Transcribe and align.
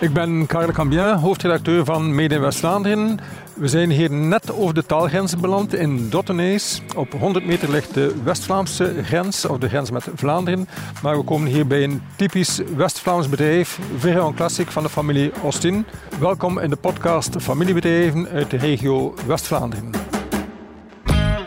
Ik 0.00 0.12
ben 0.12 0.46
Karel 0.46 0.72
Cambien, 0.72 1.18
hoofdredacteur 1.18 1.84
van 1.84 2.14
Made 2.14 2.34
in 2.34 2.40
West-Vlaanderen. 2.40 3.18
We 3.54 3.68
zijn 3.68 3.90
hier 3.90 4.10
net 4.10 4.52
over 4.52 4.74
de 4.74 4.86
taalgrenzen 4.86 5.40
beland 5.40 5.74
in 5.74 6.10
Dottenees. 6.10 6.82
Op 6.96 7.12
100 7.12 7.46
meter 7.46 7.70
ligt 7.70 7.94
de 7.94 8.14
West-Vlaamse 8.24 8.94
grens, 9.02 9.44
of 9.44 9.58
de 9.58 9.68
grens 9.68 9.90
met 9.90 10.08
Vlaanderen. 10.14 10.68
Maar 11.02 11.16
we 11.16 11.24
komen 11.24 11.48
hier 11.48 11.66
bij 11.66 11.84
een 11.84 12.02
typisch 12.16 12.60
West-Vlaams 12.76 13.28
bedrijf, 13.28 13.78
Veron 13.96 14.34
Classic 14.34 14.70
van 14.70 14.82
de 14.82 14.88
familie 14.88 15.32
Austin. 15.42 15.84
Welkom 16.20 16.58
in 16.58 16.70
de 16.70 16.76
podcast 16.76 17.36
Familiebedrijven 17.38 18.28
uit 18.28 18.50
de 18.50 18.56
regio 18.56 19.14
West-Vlaanderen. 19.26 20.09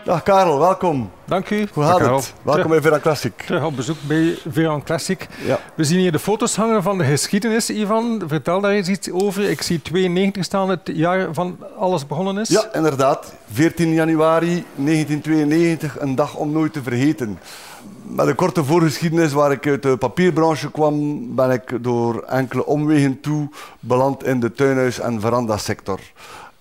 Dag 0.03 0.23
Karel, 0.23 0.59
welkom. 0.59 1.11
Dank 1.25 1.49
u. 1.49 1.67
Hoe 1.73 1.83
gaat 1.83 1.99
het? 1.99 2.33
Welkom 2.41 2.69
bij 2.69 2.81
Veran 2.81 2.99
Classic. 2.99 3.41
Terug 3.45 3.63
op 3.63 3.75
bezoek 3.75 3.97
bij 4.07 4.37
Veran 4.49 4.83
Classic. 4.83 5.27
Ja. 5.45 5.59
We 5.75 5.83
zien 5.83 5.99
hier 5.99 6.11
de 6.11 6.19
foto's 6.19 6.55
hangen 6.55 6.83
van 6.83 6.97
de 6.97 7.03
geschiedenis, 7.03 7.69
Ivan. 7.69 8.21
Vertel 8.27 8.61
daar 8.61 8.71
eens 8.71 8.87
iets 8.87 9.11
over. 9.11 9.49
Ik 9.49 9.61
zie 9.61 9.81
92 9.81 10.43
staan, 10.43 10.69
het 10.69 10.81
jaar 10.93 11.33
van 11.33 11.57
alles 11.77 12.07
begonnen 12.07 12.37
is. 12.37 12.49
Ja, 12.49 12.73
inderdaad. 12.73 13.33
14 13.51 13.93
januari 13.93 14.65
1992, 14.75 15.99
een 15.99 16.15
dag 16.15 16.35
om 16.35 16.51
nooit 16.51 16.73
te 16.73 16.83
vergeten. 16.83 17.39
Met 18.03 18.27
een 18.27 18.35
korte 18.35 18.63
voorgeschiedenis 18.63 19.33
waar 19.33 19.51
ik 19.51 19.67
uit 19.67 19.81
de 19.83 19.97
papierbranche 19.97 20.71
kwam, 20.71 21.25
ben 21.35 21.51
ik 21.51 21.83
door 21.83 22.21
enkele 22.21 22.65
omwegen 22.65 23.19
toe 23.19 23.49
beland 23.79 24.23
in 24.23 24.39
de 24.39 24.51
tuinhuis- 24.51 24.99
en 24.99 25.21
veranda-sector. 25.21 25.99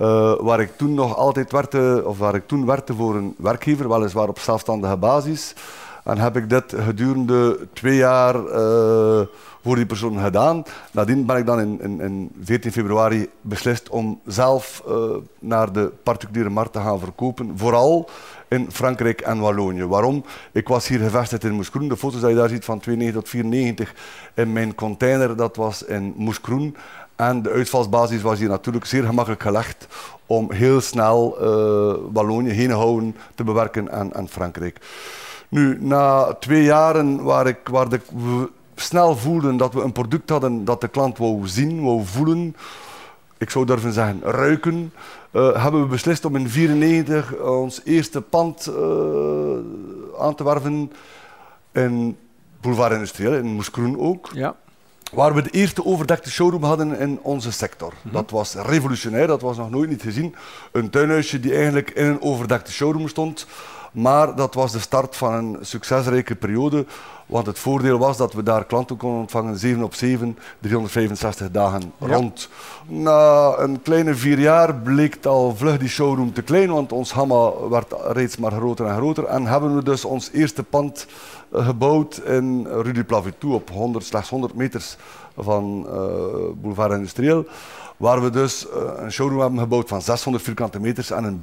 Uh, 0.02 0.34
waar 0.40 0.60
ik 0.60 0.76
toen 0.76 0.94
nog 0.94 1.16
altijd 1.16 1.52
werkte, 1.52 2.02
of 2.04 2.18
waar 2.18 2.34
ik 2.34 2.46
toen 2.46 2.66
werkte 2.66 2.94
voor 2.94 3.14
een 3.14 3.34
werkgever, 3.38 3.88
weliswaar 3.88 4.28
op 4.28 4.38
zelfstandige 4.38 4.96
basis. 4.96 5.54
En 6.04 6.18
heb 6.18 6.36
ik 6.36 6.50
dit 6.50 6.74
gedurende 6.76 7.58
twee 7.72 7.96
jaar 7.96 8.34
uh, 8.34 9.20
voor 9.62 9.76
die 9.76 9.86
persoon 9.86 10.18
gedaan. 10.18 10.62
Nadien 10.92 11.26
ben 11.26 11.36
ik 11.36 11.46
dan 11.46 11.60
in, 11.60 11.80
in, 11.80 12.00
in 12.00 12.30
14 12.42 12.72
februari 12.72 13.30
beslist 13.40 13.88
om 13.88 14.20
zelf 14.26 14.82
uh, 14.88 15.16
naar 15.38 15.72
de 15.72 15.92
particuliere 16.02 16.50
markt 16.50 16.72
te 16.72 16.80
gaan 16.80 16.98
verkopen. 16.98 17.52
Vooral 17.56 18.08
in 18.48 18.66
Frankrijk 18.70 19.20
en 19.20 19.38
Wallonië. 19.38 19.86
Waarom? 19.86 20.24
Ik 20.52 20.68
was 20.68 20.88
hier 20.88 20.98
gevestigd 20.98 21.44
in 21.44 21.52
Moeskroen. 21.52 21.88
De 21.88 21.96
foto's 21.96 22.20
die 22.20 22.28
je 22.28 22.34
daar 22.34 22.48
ziet 22.48 22.64
van 22.64 22.80
92 22.80 23.22
tot 23.22 23.30
94 23.30 23.94
in 24.34 24.52
mijn 24.52 24.74
container, 24.74 25.36
dat 25.36 25.56
was 25.56 25.82
in 25.82 26.14
Moeskroen. 26.16 26.76
En 27.28 27.42
de 27.42 27.50
uitvalsbasis 27.50 28.22
was 28.22 28.38
hier 28.38 28.48
natuurlijk 28.48 28.84
zeer 28.84 29.04
gemakkelijk 29.04 29.42
gelegd 29.42 29.86
om 30.26 30.52
heel 30.52 30.80
snel 30.80 31.36
uh, 31.40 31.94
Wallonië, 32.12 32.50
Henegouwen 32.50 33.16
te 33.34 33.44
bewerken 33.44 34.12
en, 34.12 34.28
Frankrijk. 34.28 34.80
Nu, 35.48 35.78
na 35.80 36.32
twee 36.32 36.62
jaren 36.62 37.22
waar, 37.22 37.46
ik, 37.46 37.68
waar 37.70 37.88
snel 38.74 39.16
voelden 39.16 39.56
dat 39.56 39.74
we 39.74 39.82
een 39.82 39.92
product 39.92 40.30
hadden 40.30 40.64
dat 40.64 40.80
de 40.80 40.88
klant 40.88 41.18
wou 41.18 41.46
zien, 41.46 41.82
wou 41.82 42.04
voelen, 42.04 42.56
ik 43.38 43.50
zou 43.50 43.66
durven 43.66 43.92
zeggen 43.92 44.20
ruiken, 44.22 44.92
uh, 45.32 45.62
hebben 45.62 45.80
we 45.80 45.86
beslist 45.86 46.24
om 46.24 46.36
in 46.36 46.48
1994 46.52 47.48
ons 47.48 47.80
eerste 47.84 48.20
pand 48.20 48.68
uh, 48.68 48.74
aan 50.20 50.34
te 50.34 50.44
werven 50.44 50.92
in 51.72 52.16
Boulevard 52.60 52.92
Industrieel, 52.92 53.32
in 53.32 53.46
Moeskroen 53.46 53.98
ook. 53.98 54.30
Ja. 54.32 54.54
Waar 55.12 55.34
we 55.34 55.42
de 55.42 55.50
eerste 55.50 55.84
overdekte 55.84 56.30
showroom 56.30 56.62
hadden 56.62 56.98
in 56.98 57.18
onze 57.22 57.52
sector. 57.52 57.92
Mhm. 58.02 58.14
Dat 58.14 58.30
was 58.30 58.54
revolutionair, 58.54 59.26
dat 59.26 59.40
was 59.40 59.56
nog 59.56 59.70
nooit 59.70 59.90
niet 59.90 60.02
gezien. 60.02 60.34
Een 60.72 60.90
tuinhuisje 60.90 61.40
die 61.40 61.54
eigenlijk 61.54 61.90
in 61.90 62.04
een 62.06 62.22
overdekte 62.22 62.72
showroom 62.72 63.08
stond. 63.08 63.46
Maar 63.92 64.34
dat 64.34 64.54
was 64.54 64.72
de 64.72 64.78
start 64.78 65.16
van 65.16 65.32
een 65.32 65.58
succesrijke 65.60 66.34
periode. 66.34 66.86
Want 67.26 67.46
het 67.46 67.58
voordeel 67.58 67.98
was 67.98 68.16
dat 68.16 68.32
we 68.32 68.42
daar 68.42 68.64
klanten 68.64 68.96
konden 68.96 69.20
ontvangen 69.20 69.58
7 69.58 69.82
op 69.82 69.94
7, 69.94 70.38
365 70.60 71.50
dagen 71.50 71.92
rond. 71.98 72.48
Na 72.86 73.54
een 73.58 73.82
kleine 73.82 74.14
vier 74.14 74.38
jaar 74.38 74.74
bleek 74.74 75.26
al 75.26 75.56
vlug 75.56 75.78
die 75.78 75.88
showroom 75.88 76.32
te 76.32 76.42
klein, 76.42 76.70
want 76.70 76.92
ons 76.92 77.12
hamma 77.12 77.50
werd 77.70 77.94
reeds 78.06 78.36
maar 78.36 78.52
groter 78.52 78.86
en 78.86 78.96
groter. 78.96 79.24
En 79.24 79.46
hebben 79.46 79.74
we 79.74 79.82
dus 79.82 80.04
ons 80.04 80.30
eerste 80.32 80.62
pand 80.62 81.06
eh, 81.52 81.66
gebouwd 81.66 82.16
in 82.16 82.66
Rue 82.66 82.92
du 82.92 83.04
Plavetou 83.04 83.54
op 83.54 83.70
100, 83.70 84.04
slechts 84.04 84.28
100 84.28 84.54
meters 84.54 84.96
van 85.36 85.86
uh, 85.86 85.92
Boulevard 86.54 86.92
Industrieel. 86.92 87.46
Waar 87.96 88.22
we 88.22 88.30
dus 88.30 88.66
uh, 88.66 88.72
een 88.96 89.12
showroom 89.12 89.40
hebben 89.40 89.58
gebouwd 89.58 89.88
van 89.88 90.02
600 90.02 90.44
vierkante 90.44 90.80
meters 90.80 91.10
en 91.10 91.24
een 91.24 91.40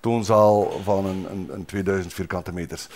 buitentoonzaal 0.00 0.80
van 0.82 1.06
een, 1.06 1.26
een, 1.30 1.48
een 1.52 1.64
2000 1.64 2.14
vierkante 2.14 2.52
meters. 2.52 2.88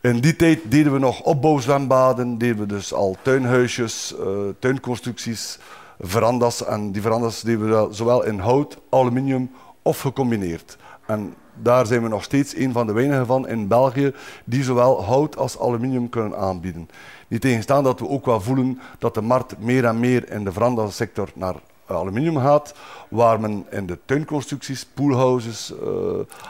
In 0.00 0.20
die 0.20 0.36
tijd 0.36 0.60
deden 0.68 0.92
we 0.92 0.98
nog 0.98 1.20
opbouwzwembaden, 1.20 2.38
deden 2.38 2.58
we 2.58 2.66
dus 2.66 2.92
al 2.92 3.16
tuinhuisjes, 3.22 4.14
uh, 4.20 4.26
tuinconstructies, 4.58 5.58
verandas. 6.00 6.64
En 6.64 6.92
die 6.92 7.02
verandas 7.02 7.40
deden 7.40 7.68
we 7.68 7.94
zowel 7.94 8.24
in 8.24 8.38
hout, 8.38 8.78
aluminium 8.90 9.50
of 9.82 10.00
gecombineerd. 10.00 10.76
En 11.06 11.34
daar 11.54 11.86
zijn 11.86 12.02
we 12.02 12.08
nog 12.08 12.24
steeds 12.24 12.56
een 12.56 12.72
van 12.72 12.86
de 12.86 12.92
weinigen 12.92 13.26
van 13.26 13.48
in 13.48 13.68
België 13.68 14.12
die 14.44 14.62
zowel 14.62 15.04
hout 15.04 15.36
als 15.36 15.58
aluminium 15.58 16.08
kunnen 16.08 16.38
aanbieden. 16.38 16.88
Niet 17.28 17.40
tegenstaan 17.40 17.84
dat 17.84 18.00
we 18.00 18.08
ook 18.08 18.26
wel 18.26 18.40
voelen 18.40 18.80
dat 18.98 19.14
de 19.14 19.20
markt 19.20 19.58
meer 19.58 19.84
en 19.84 20.00
meer 20.00 20.30
in 20.30 20.44
de 20.44 20.52
verandasector 20.52 21.28
naar 21.34 21.54
aluminium 21.94 22.38
gaat, 22.38 22.74
waar 23.08 23.40
men 23.40 23.66
in 23.70 23.86
de 23.86 23.98
tuinconstructies, 24.04 24.86
poolhouses, 24.94 25.72
uh, 25.82 25.88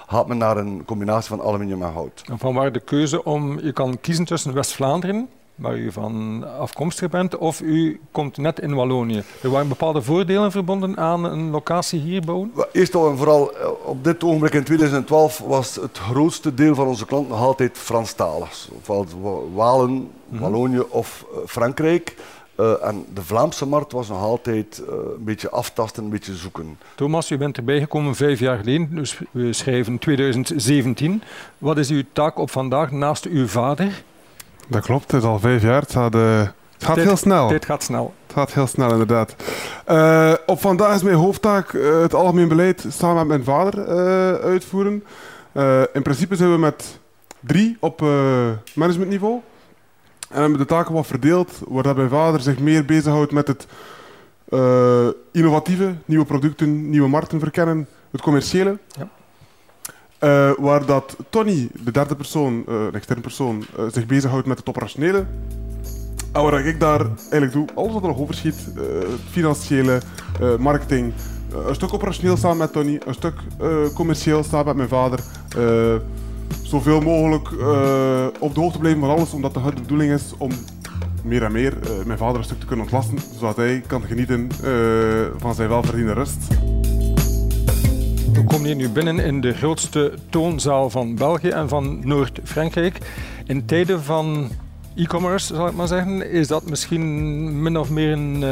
gaat 0.06 0.26
men 0.26 0.38
naar 0.38 0.56
een 0.56 0.84
combinatie 0.84 1.28
van 1.28 1.42
aluminium 1.42 1.82
en 1.82 1.92
hout. 1.92 2.22
En 2.30 2.38
van 2.38 2.54
waar 2.54 2.72
de 2.72 2.80
keuze 2.80 3.24
om, 3.24 3.60
je 3.60 3.72
kan 3.72 4.00
kiezen 4.00 4.24
tussen 4.24 4.54
West-Vlaanderen, 4.54 5.28
waar 5.56 5.76
u 5.76 5.92
van 5.92 6.44
afkomstig 6.58 7.10
bent, 7.10 7.36
of 7.36 7.60
u 7.60 8.00
komt 8.10 8.36
net 8.36 8.60
in 8.60 8.74
Wallonië. 8.74 9.22
Er 9.42 9.50
waren 9.50 9.68
bepaalde 9.68 10.02
voordelen 10.02 10.50
verbonden 10.50 10.96
aan 10.96 11.24
een 11.24 11.50
locatie 11.50 12.00
hier 12.00 12.22
bouwen? 12.24 12.52
Eerst 12.72 12.94
en 12.94 13.16
vooral, 13.16 13.56
eh, 13.56 13.68
op 13.84 14.04
dit 14.04 14.24
ogenblik 14.24 14.54
in 14.54 14.64
2012 14.64 15.38
was 15.38 15.74
het 15.74 15.98
grootste 15.98 16.54
deel 16.54 16.74
van 16.74 16.86
onze 16.86 17.06
klanten 17.06 17.30
nog 17.30 17.40
altijd 17.40 17.78
Franstalig. 17.78 18.68
Ofwel 18.78 19.50
Walen, 19.54 20.10
mhm. 20.28 20.42
Wallonië 20.42 20.82
of 20.88 21.24
eh, 21.32 21.38
Frankrijk. 21.46 22.16
Uh, 22.60 22.84
en 22.84 23.06
de 23.14 23.22
Vlaamse 23.22 23.66
markt 23.66 23.92
was 23.92 24.08
nog 24.08 24.22
altijd 24.22 24.82
uh, 24.88 24.94
een 24.94 25.24
beetje 25.24 25.50
aftasten, 25.50 26.04
een 26.04 26.10
beetje 26.10 26.34
zoeken. 26.34 26.78
Thomas, 26.94 27.30
u 27.30 27.38
bent 27.38 27.56
erbij 27.56 27.80
gekomen 27.80 28.14
vijf 28.14 28.40
jaar 28.40 28.58
geleden, 28.58 28.94
dus 28.94 29.20
we 29.30 29.52
schrijven 29.52 29.98
2017. 29.98 31.22
Wat 31.58 31.78
is 31.78 31.90
uw 31.90 32.02
taak 32.12 32.38
op 32.38 32.50
vandaag 32.50 32.90
naast 32.90 33.24
uw 33.24 33.46
vader? 33.46 34.02
Dat 34.68 34.82
klopt, 34.82 35.12
het 35.12 35.22
is 35.22 35.28
al 35.28 35.38
vijf 35.38 35.62
jaar. 35.62 35.80
Het 35.80 35.92
gaat, 35.92 36.14
uh, 36.14 36.40
het 36.72 36.84
gaat 36.84 36.96
heel 36.96 37.16
snel. 37.16 37.48
Dit 37.48 37.64
gaat 37.64 37.82
snel. 37.82 38.14
Het 38.26 38.36
gaat 38.36 38.52
heel 38.52 38.66
snel, 38.66 38.90
inderdaad. 38.90 39.34
op 40.46 40.60
vandaag 40.60 40.94
is 40.94 41.02
mijn 41.02 41.16
hoofdtaak 41.16 41.72
het 42.02 42.14
algemeen 42.14 42.48
beleid 42.48 42.84
samen 42.88 43.16
met 43.16 43.26
mijn 43.26 43.44
vader 43.44 43.86
uitvoeren. 44.42 45.04
in 45.92 46.02
principe 46.02 46.36
zijn 46.36 46.52
we 46.52 46.58
met 46.58 46.98
drie 47.40 47.76
op 47.80 48.00
managementniveau. 48.74 49.40
En 50.28 50.40
hebben 50.40 50.58
de 50.58 50.64
taken 50.64 50.94
wat 50.94 51.06
verdeeld, 51.06 51.60
waar 51.68 51.96
mijn 51.96 52.08
vader 52.08 52.40
zich 52.40 52.58
meer 52.58 52.84
bezighoudt 52.84 53.32
met 53.32 53.46
het 53.48 53.66
uh, 54.48 55.06
innovatieve, 55.32 55.94
nieuwe 56.04 56.24
producten, 56.24 56.90
nieuwe 56.90 57.08
markten 57.08 57.40
verkennen, 57.40 57.88
het 58.10 58.20
commerciële. 58.20 58.78
Ja. 58.88 59.08
Uh, 60.20 60.64
waar 60.64 60.86
dat 60.86 61.16
Tony, 61.30 61.68
de 61.84 61.90
derde 61.90 62.16
persoon, 62.16 62.64
uh, 62.68 62.74
een 62.74 62.94
externe 62.94 63.22
persoon, 63.22 63.64
zich 63.92 64.06
bezighoudt 64.06 64.46
met 64.46 64.58
het 64.58 64.68
operationele. 64.68 65.26
En 66.32 66.42
waar 66.42 66.66
ik 66.66 66.80
daar 66.80 67.06
eigenlijk 67.16 67.52
doe, 67.52 67.66
alles 67.74 67.92
wat 67.92 68.02
er 68.02 68.08
nog 68.08 68.18
overschiet, 68.18 68.68
financiële, 69.30 70.00
marketing, 70.58 71.12
een 71.66 71.74
stuk 71.74 71.94
operationeel 71.94 72.36
samen 72.36 72.56
met 72.56 72.72
Tony, 72.72 73.00
een 73.06 73.14
stuk 73.14 73.34
commercieel 73.94 74.44
samen 74.44 74.66
met 74.66 74.76
mijn 74.76 74.88
vader 74.88 75.20
zoveel 76.62 77.00
mogelijk 77.00 77.50
uh, 77.50 78.26
op 78.38 78.54
de 78.54 78.60
hoogte 78.60 78.78
blijven 78.78 79.00
van 79.00 79.10
alles, 79.10 79.32
omdat 79.32 79.54
de 79.54 79.60
bedoeling 79.74 80.12
is 80.12 80.32
om 80.38 80.50
meer 81.22 81.42
en 81.42 81.52
meer 81.52 81.72
uh, 81.72 82.04
mijn 82.04 82.18
vader 82.18 82.38
een 82.38 82.44
stuk 82.44 82.60
te 82.60 82.66
kunnen 82.66 82.84
ontlasten, 82.84 83.18
zodat 83.38 83.56
hij 83.56 83.82
kan 83.86 84.02
genieten 84.02 84.48
uh, 84.64 85.26
van 85.36 85.54
zijn 85.54 85.68
welverdiende 85.68 86.12
rust. 86.12 86.46
We 88.32 88.44
komen 88.44 88.66
hier 88.66 88.76
nu 88.76 88.88
binnen 88.88 89.18
in 89.18 89.40
de 89.40 89.52
grootste 89.52 90.12
toonzaal 90.30 90.90
van 90.90 91.14
België 91.14 91.48
en 91.48 91.68
van 91.68 92.00
Noord-Frankrijk. 92.04 92.98
In 93.46 93.64
tijden 93.64 94.02
van 94.02 94.48
e-commerce, 94.96 95.54
zal 95.54 95.66
ik 95.66 95.74
maar 95.74 95.86
zeggen, 95.86 96.30
is 96.30 96.48
dat 96.48 96.70
misschien 96.70 97.62
min 97.62 97.78
of 97.78 97.90
meer 97.90 98.12
een, 98.12 98.44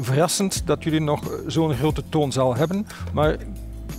verrassend 0.00 0.62
dat 0.66 0.84
jullie 0.84 1.00
nog 1.00 1.20
zo'n 1.46 1.74
grote 1.74 2.02
toonzaal 2.08 2.56
hebben. 2.56 2.86
Maar 3.12 3.36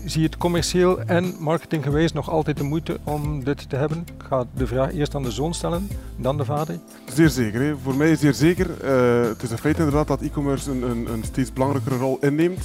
zie 0.05 0.21
je 0.21 0.27
het 0.27 0.37
commercieel 0.37 0.99
en 0.99 1.35
marketinggewijs 1.39 2.13
nog 2.13 2.29
altijd 2.29 2.57
de 2.57 2.63
moeite 2.63 2.99
om 3.03 3.43
dit 3.43 3.69
te 3.69 3.75
hebben? 3.75 3.97
Ik 3.97 4.25
ga 4.27 4.45
de 4.53 4.67
vraag 4.67 4.93
eerst 4.93 5.15
aan 5.15 5.23
de 5.23 5.31
zoon 5.31 5.53
stellen, 5.53 5.87
dan 6.15 6.37
de 6.37 6.45
vader. 6.45 6.79
Zeer 7.13 7.29
zeker. 7.29 7.61
Hè. 7.61 7.77
Voor 7.83 7.95
mij 7.95 8.15
zeer 8.15 8.33
zeker. 8.33 8.67
Uh, 8.83 9.29
het 9.29 9.43
is 9.43 9.51
een 9.51 9.57
feit 9.57 9.77
inderdaad 9.77 10.07
dat 10.07 10.21
e-commerce 10.21 10.71
een, 10.71 10.81
een, 10.81 11.11
een, 11.11 11.23
steeds 11.23 11.53
belangrijkere 11.53 11.97
rol 11.97 12.17
inneemt. 12.21 12.63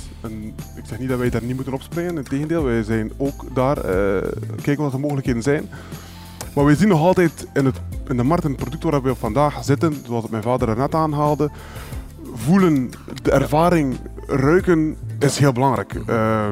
Ik 0.76 0.84
zeg 0.84 0.98
niet 0.98 1.08
dat 1.08 1.18
wij 1.18 1.30
daar 1.30 1.42
niet 1.42 1.54
moeten 1.54 1.74
opspringen. 1.74 2.16
Integendeel, 2.16 2.64
wij 2.64 2.82
zijn 2.82 3.12
ook 3.16 3.54
daar. 3.54 3.76
Uh, 3.76 4.22
kijken 4.62 4.82
wat 4.82 4.92
de 4.92 4.98
mogelijkheden 4.98 5.42
zijn. 5.42 5.68
Maar 6.54 6.64
we 6.64 6.74
zien 6.74 6.88
nog 6.88 7.00
altijd 7.00 7.46
in, 7.54 7.64
het, 7.64 7.80
in 8.08 8.16
de 8.16 8.22
markt 8.22 8.44
en 8.44 8.50
het 8.50 8.60
product 8.60 8.82
waar 8.82 9.02
we 9.02 9.14
vandaag 9.14 9.64
zitten, 9.64 9.94
zoals 10.06 10.28
mijn 10.28 10.42
vader 10.42 10.68
er 10.68 10.76
net 10.76 10.94
aanhaalde, 10.94 11.50
voelen, 12.34 12.90
de 13.22 13.30
ervaring, 13.30 13.96
ruiken 14.26 14.96
is 15.18 15.38
heel 15.38 15.52
belangrijk. 15.52 15.94
Uh, 15.94 16.48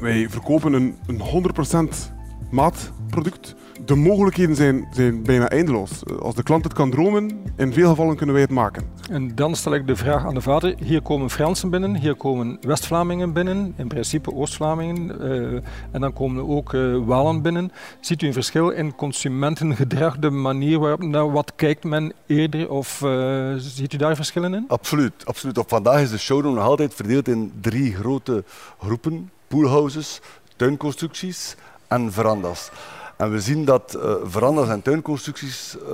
wij 0.00 0.28
verkopen 0.28 0.72
een, 0.72 0.96
een 1.06 1.20
100% 1.20 2.50
maatproduct 2.50 3.54
de 3.84 3.94
mogelijkheden 3.94 4.56
zijn, 4.56 4.88
zijn 4.90 5.22
bijna 5.22 5.48
eindeloos. 5.48 6.02
Als 6.20 6.34
de 6.34 6.42
klant 6.42 6.64
het 6.64 6.72
kan 6.72 6.90
dromen, 6.90 7.42
in 7.56 7.72
veel 7.72 7.88
gevallen 7.88 8.16
kunnen 8.16 8.34
wij 8.34 8.44
het 8.44 8.52
maken. 8.52 8.84
En 9.10 9.34
dan 9.34 9.56
stel 9.56 9.74
ik 9.74 9.86
de 9.86 9.96
vraag 9.96 10.26
aan 10.26 10.34
de 10.34 10.40
vader. 10.40 10.74
Hier 10.84 11.02
komen 11.02 11.30
Fransen 11.30 11.70
binnen, 11.70 11.96
hier 11.96 12.14
komen 12.14 12.58
West-Vlamingen 12.60 13.32
binnen, 13.32 13.74
in 13.76 13.88
principe 13.88 14.34
Oost-Vlamingen. 14.34 15.16
Uh, 15.20 15.60
en 15.90 16.00
dan 16.00 16.12
komen 16.12 16.48
ook 16.48 16.72
uh, 16.72 16.96
Walen 17.06 17.42
binnen. 17.42 17.72
Ziet 18.00 18.22
u 18.22 18.26
een 18.26 18.32
verschil 18.32 18.70
in 18.70 18.94
consumentengedrag, 18.94 20.18
de 20.18 20.30
manier 20.30 20.78
waarop 20.78 21.02
naar 21.02 21.32
wat 21.32 21.52
kijkt 21.56 21.84
men 21.84 22.12
eerder? 22.26 22.70
Of 22.70 23.00
uh, 23.04 23.54
ziet 23.56 23.92
u 23.92 23.96
daar 23.96 24.16
verschillen 24.16 24.54
in? 24.54 24.64
Absoluut, 24.68 25.12
absoluut. 25.24 25.58
Op 25.58 25.68
vandaag 25.68 26.00
is 26.00 26.10
de 26.10 26.18
showroom 26.18 26.54
nog 26.54 26.64
altijd 26.64 26.94
verdeeld 26.94 27.28
in 27.28 27.52
drie 27.60 27.94
grote 27.94 28.44
groepen. 28.78 29.30
Poolhouses, 29.50 30.20
tuinconstructies 30.56 31.56
en 31.88 32.12
verandas. 32.12 32.70
En 33.16 33.30
we 33.30 33.40
zien 33.40 33.64
dat 33.64 33.96
uh, 33.96 34.14
verandas 34.24 34.68
en 34.68 34.82
tuinconstructies 34.82 35.76
uh, 35.76 35.88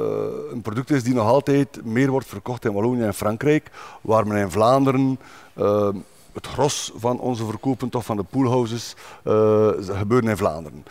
een 0.53 0.63
product 0.63 0.91
is 0.91 1.03
die 1.03 1.15
nog 1.15 1.27
altijd 1.27 1.85
meer 1.85 2.11
wordt 2.11 2.27
verkocht 2.27 2.65
in 2.65 2.73
Wallonië 2.73 3.03
en 3.03 3.15
Frankrijk, 3.15 3.71
waar 4.01 4.27
men 4.27 4.37
in 4.37 4.51
Vlaanderen 4.51 5.19
uh, 5.55 5.89
het 6.33 6.47
gros 6.47 6.93
van 6.97 7.19
onze 7.19 7.45
verkopen, 7.47 7.89
toch 7.89 8.05
van 8.05 8.17
de 8.17 8.23
poolhouses, 8.23 8.95
gebeuren 9.83 10.31
in 10.31 10.37
Vlaanderen. 10.37 10.85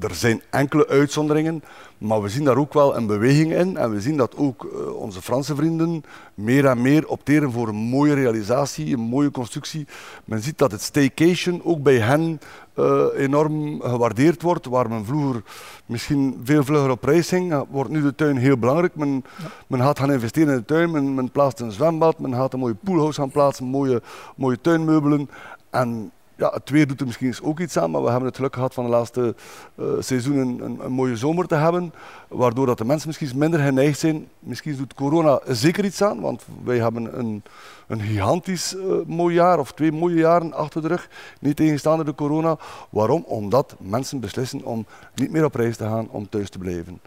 Er 0.00 0.14
zijn 0.14 0.42
enkele 0.50 0.88
uitzonderingen, 0.88 1.62
maar 1.98 2.22
we 2.22 2.28
zien 2.28 2.44
daar 2.44 2.56
ook 2.56 2.72
wel 2.72 2.96
een 2.96 3.06
beweging 3.06 3.54
in. 3.54 3.76
En 3.76 3.90
we 3.90 4.00
zien 4.00 4.16
dat 4.16 4.36
ook 4.36 4.66
onze 4.94 5.22
Franse 5.22 5.54
vrienden 5.54 6.04
meer 6.34 6.66
en 6.66 6.82
meer 6.82 7.08
opteren 7.08 7.52
voor 7.52 7.68
een 7.68 7.74
mooie 7.74 8.14
realisatie, 8.14 8.94
een 8.94 9.00
mooie 9.00 9.30
constructie. 9.30 9.86
Men 10.24 10.42
ziet 10.42 10.58
dat 10.58 10.72
het 10.72 10.82
staycation 10.82 11.64
ook 11.64 11.82
bij 11.82 11.98
hen 11.98 12.40
uh, 12.78 13.04
enorm 13.16 13.80
gewaardeerd 13.80 14.42
wordt. 14.42 14.66
Waar 14.66 14.88
men 14.88 15.04
vroeger 15.04 15.42
misschien 15.86 16.40
veel 16.44 16.64
vlugger 16.64 16.90
op 16.90 17.04
reis 17.04 17.28
ging, 17.28 17.64
wordt 17.70 17.90
nu 17.90 18.02
de 18.02 18.14
tuin 18.14 18.36
heel 18.36 18.58
belangrijk. 18.58 18.94
Men, 18.94 19.24
ja. 19.38 19.44
men 19.66 19.80
gaat 19.80 19.98
gaan 19.98 20.12
investeren 20.12 20.52
in 20.52 20.58
de 20.58 20.64
tuin, 20.64 20.90
men, 20.90 21.14
men, 21.14 21.30
plaatst 21.30 21.60
een 21.60 21.72
zwembad, 21.72 22.18
men 22.18 22.34
gaat 22.34 22.52
een 22.52 22.58
mooie 22.58 22.76
poolhouse 22.84 23.20
gaan 23.20 23.30
plaatsen, 23.30 23.64
mooie, 23.64 24.02
mooie 24.36 24.60
tuinmeubelen. 24.60 25.30
En 25.70 26.12
ja, 26.42 26.50
het 26.52 26.70
weer 26.70 26.86
doet 26.86 27.00
er 27.00 27.06
misschien 27.06 27.34
ook 27.42 27.60
iets 27.60 27.76
aan, 27.76 27.90
maar 27.90 28.02
we 28.02 28.10
hebben 28.10 28.28
het 28.28 28.36
geluk 28.36 28.54
gehad 28.54 28.74
van 28.74 28.84
de 28.84 28.90
laatste 28.90 29.34
uh, 29.74 29.86
seizoenen 29.98 30.64
een, 30.64 30.84
een, 30.84 30.92
mooie 30.92 31.16
zomer 31.16 31.46
te 31.46 31.54
hebben, 31.54 31.94
waardoor 32.28 32.66
dat 32.66 32.78
de 32.78 32.84
mensen 32.84 33.08
misschien 33.08 33.38
minder 33.38 33.60
geneigd 33.60 33.98
zijn. 33.98 34.28
Misschien 34.38 34.76
doet 34.76 34.94
corona 34.94 35.40
zeker 35.46 35.84
iets 35.84 36.02
aan, 36.02 36.20
want 36.20 36.44
wij 36.64 36.78
hebben 36.78 37.18
een, 37.18 37.42
een 37.86 38.00
gigantisch 38.00 38.74
uh, 38.74 38.94
mooi 39.06 39.34
jaar 39.34 39.58
of 39.58 39.72
twee 39.72 39.92
mooie 39.92 40.16
jaren 40.16 40.52
achter 40.52 40.82
de 40.82 40.88
rug, 40.88 41.08
niet 41.40 41.56
tegenstaande 41.56 42.04
de 42.04 42.14
corona. 42.14 42.56
Waarom? 42.90 43.24
Omdat 43.26 43.76
mensen 43.78 44.20
beslissen 44.20 44.64
om 44.64 44.86
niet 45.14 45.30
meer 45.30 45.44
op 45.44 45.54
reis 45.54 45.76
te 45.76 45.84
gaan, 45.84 46.08
om 46.10 46.28
thuis 46.28 46.50
te 46.50 46.58
blijven. 46.58 47.00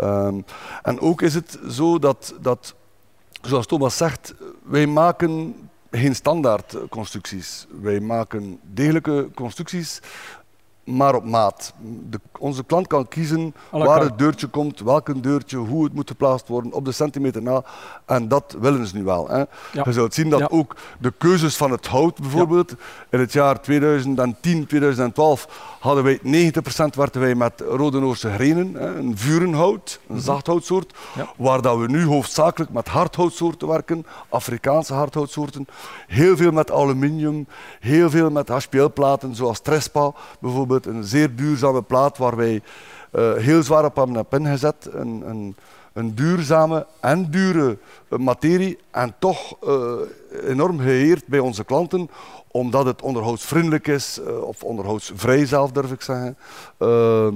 Um, 0.00 0.44
en 0.82 1.00
ook 1.00 1.22
is 1.22 1.34
het 1.34 1.58
zo 1.68 1.98
dat, 1.98 2.34
dat, 2.40 2.74
zoals 3.42 3.66
Thomas 3.66 3.96
zegt, 3.96 4.34
wij 4.62 4.86
maken 4.86 5.54
geen 5.90 6.14
standaard 6.14 6.76
constructies. 6.88 7.66
Wij 7.80 8.00
maken 8.00 8.58
degelijke 8.62 9.28
constructies 9.34 10.00
maar 10.86 11.14
op 11.14 11.24
maat. 11.24 11.72
De, 12.10 12.20
onze 12.38 12.64
klant 12.64 12.86
kan 12.86 13.08
kiezen 13.08 13.54
waar 13.70 14.00
het 14.00 14.18
deurtje 14.18 14.46
komt, 14.46 14.80
welk 14.80 15.22
deurtje, 15.22 15.56
hoe 15.56 15.84
het 15.84 15.92
moet 15.92 16.08
geplaatst 16.08 16.48
worden, 16.48 16.72
op 16.72 16.84
de 16.84 16.92
centimeter 16.92 17.42
na. 17.42 17.62
En 18.04 18.28
dat 18.28 18.56
willen 18.60 18.86
ze 18.86 18.96
nu 18.96 19.04
wel. 19.04 19.28
Hè. 19.28 19.38
Ja. 19.38 19.46
Je 19.84 19.92
zult 19.92 20.14
zien 20.14 20.30
dat 20.30 20.40
ja. 20.40 20.48
ook 20.50 20.76
de 20.98 21.12
keuzes 21.18 21.56
van 21.56 21.70
het 21.70 21.86
hout 21.86 22.20
bijvoorbeeld, 22.20 22.70
ja. 22.70 22.76
in 23.10 23.18
het 23.18 23.32
jaar 23.32 23.60
2010, 23.60 24.66
2012 24.66 25.76
hadden 25.80 26.04
wij 26.04 26.18
90% 26.18 26.20
werkten 26.94 27.20
wij 27.20 27.34
met 27.34 27.62
rode 27.68 28.00
Noorse 28.00 28.30
grenen, 28.30 28.74
hè, 28.74 28.94
een 28.94 29.18
vurenhout, 29.18 30.00
een 30.08 30.14
-hmm. 30.14 30.24
zachthoutsoort, 30.24 30.94
waar 31.36 31.62
dat 31.62 31.78
we 31.78 31.86
nu 31.86 32.04
hoofdzakelijk 32.04 32.72
met 32.72 32.88
hardhoutsoorten 32.88 33.68
werken, 33.68 34.06
Afrikaanse 34.28 34.94
hardhoutsoorten, 34.94 35.66
heel 36.06 36.36
veel 36.36 36.52
met 36.52 36.70
aluminium, 36.70 37.46
heel 37.80 38.10
veel 38.10 38.30
met 38.30 38.48
HPL-platen 38.48 39.34
zoals 39.34 39.60
Trespa 39.60 40.12
bijvoorbeeld 40.40 40.75
een 40.84 41.04
zeer 41.04 41.34
duurzame 41.34 41.82
plaat 41.82 42.18
waar 42.18 42.36
wij 42.36 42.62
uh, 43.12 43.34
heel 43.34 43.62
zwaar 43.62 43.84
op 43.84 43.96
hebben 43.96 44.40
ingezet. 44.40 44.88
Een, 44.92 45.22
een, 45.26 45.56
een, 45.92 46.14
duurzame 46.14 46.86
en 47.00 47.30
dure 47.30 47.78
materie 48.08 48.78
en 48.90 49.14
toch 49.18 49.56
uh, 49.64 49.92
enorm 50.44 50.78
geëerd 50.78 51.26
bij 51.26 51.38
onze 51.38 51.64
klanten 51.64 52.10
omdat 52.46 52.86
het 52.86 53.02
onderhoudsvriendelijk 53.02 53.86
is, 53.88 54.20
of 54.40 54.62
onderhoudsvrij 54.62 55.46
zelf 55.46 55.72
durf 55.72 55.92
ik 55.92 56.00
zeggen. 56.02 56.36
Uh, 56.78 57.28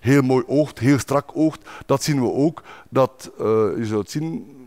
heel 0.00 0.22
mooi 0.22 0.44
oogt, 0.46 0.78
heel 0.78 0.98
strak 0.98 1.30
oogt. 1.34 1.68
Dat 1.86 2.02
zien 2.02 2.20
we 2.20 2.32
ook. 2.32 2.62
Dat, 2.88 3.30
je 3.38 3.82
zult 3.82 4.10
zien, 4.10 4.59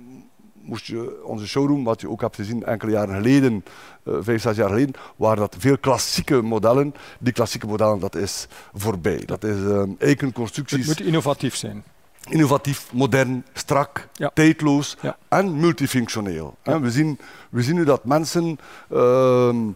moest 0.65 0.85
je 0.85 1.23
onze 1.23 1.47
showroom, 1.47 1.83
wat 1.83 2.01
je 2.01 2.09
ook 2.09 2.21
hebt 2.21 2.35
gezien 2.35 2.63
enkele 2.63 2.91
jaren 2.91 3.15
geleden, 3.15 3.63
uh, 4.03 4.15
vijf, 4.19 4.41
zes 4.41 4.55
jaar 4.55 4.69
geleden, 4.69 4.95
waren 5.15 5.37
dat 5.37 5.55
veel 5.59 5.77
klassieke 5.77 6.41
modellen. 6.41 6.93
Die 7.19 7.33
klassieke 7.33 7.67
modellen, 7.67 7.99
dat 7.99 8.15
is 8.15 8.47
voorbij. 8.73 9.23
Dat 9.25 9.43
is 9.43 9.57
uh, 9.57 9.83
eikenconstructies. 9.97 10.87
Het 10.87 10.97
moet 10.97 11.07
innovatief 11.07 11.55
zijn. 11.55 11.83
Innovatief, 12.29 12.93
modern, 12.93 13.45
strak, 13.53 14.07
ja. 14.13 14.31
tijdloos 14.33 14.97
ja. 15.01 15.17
en 15.27 15.59
multifunctioneel. 15.59 16.57
Ja. 16.63 16.79
We, 16.79 16.91
zien, 16.91 17.19
we 17.49 17.61
zien 17.61 17.75
nu 17.75 17.83
dat 17.83 18.05
mensen 18.05 18.59
uh, 18.91 19.47
een, 19.47 19.75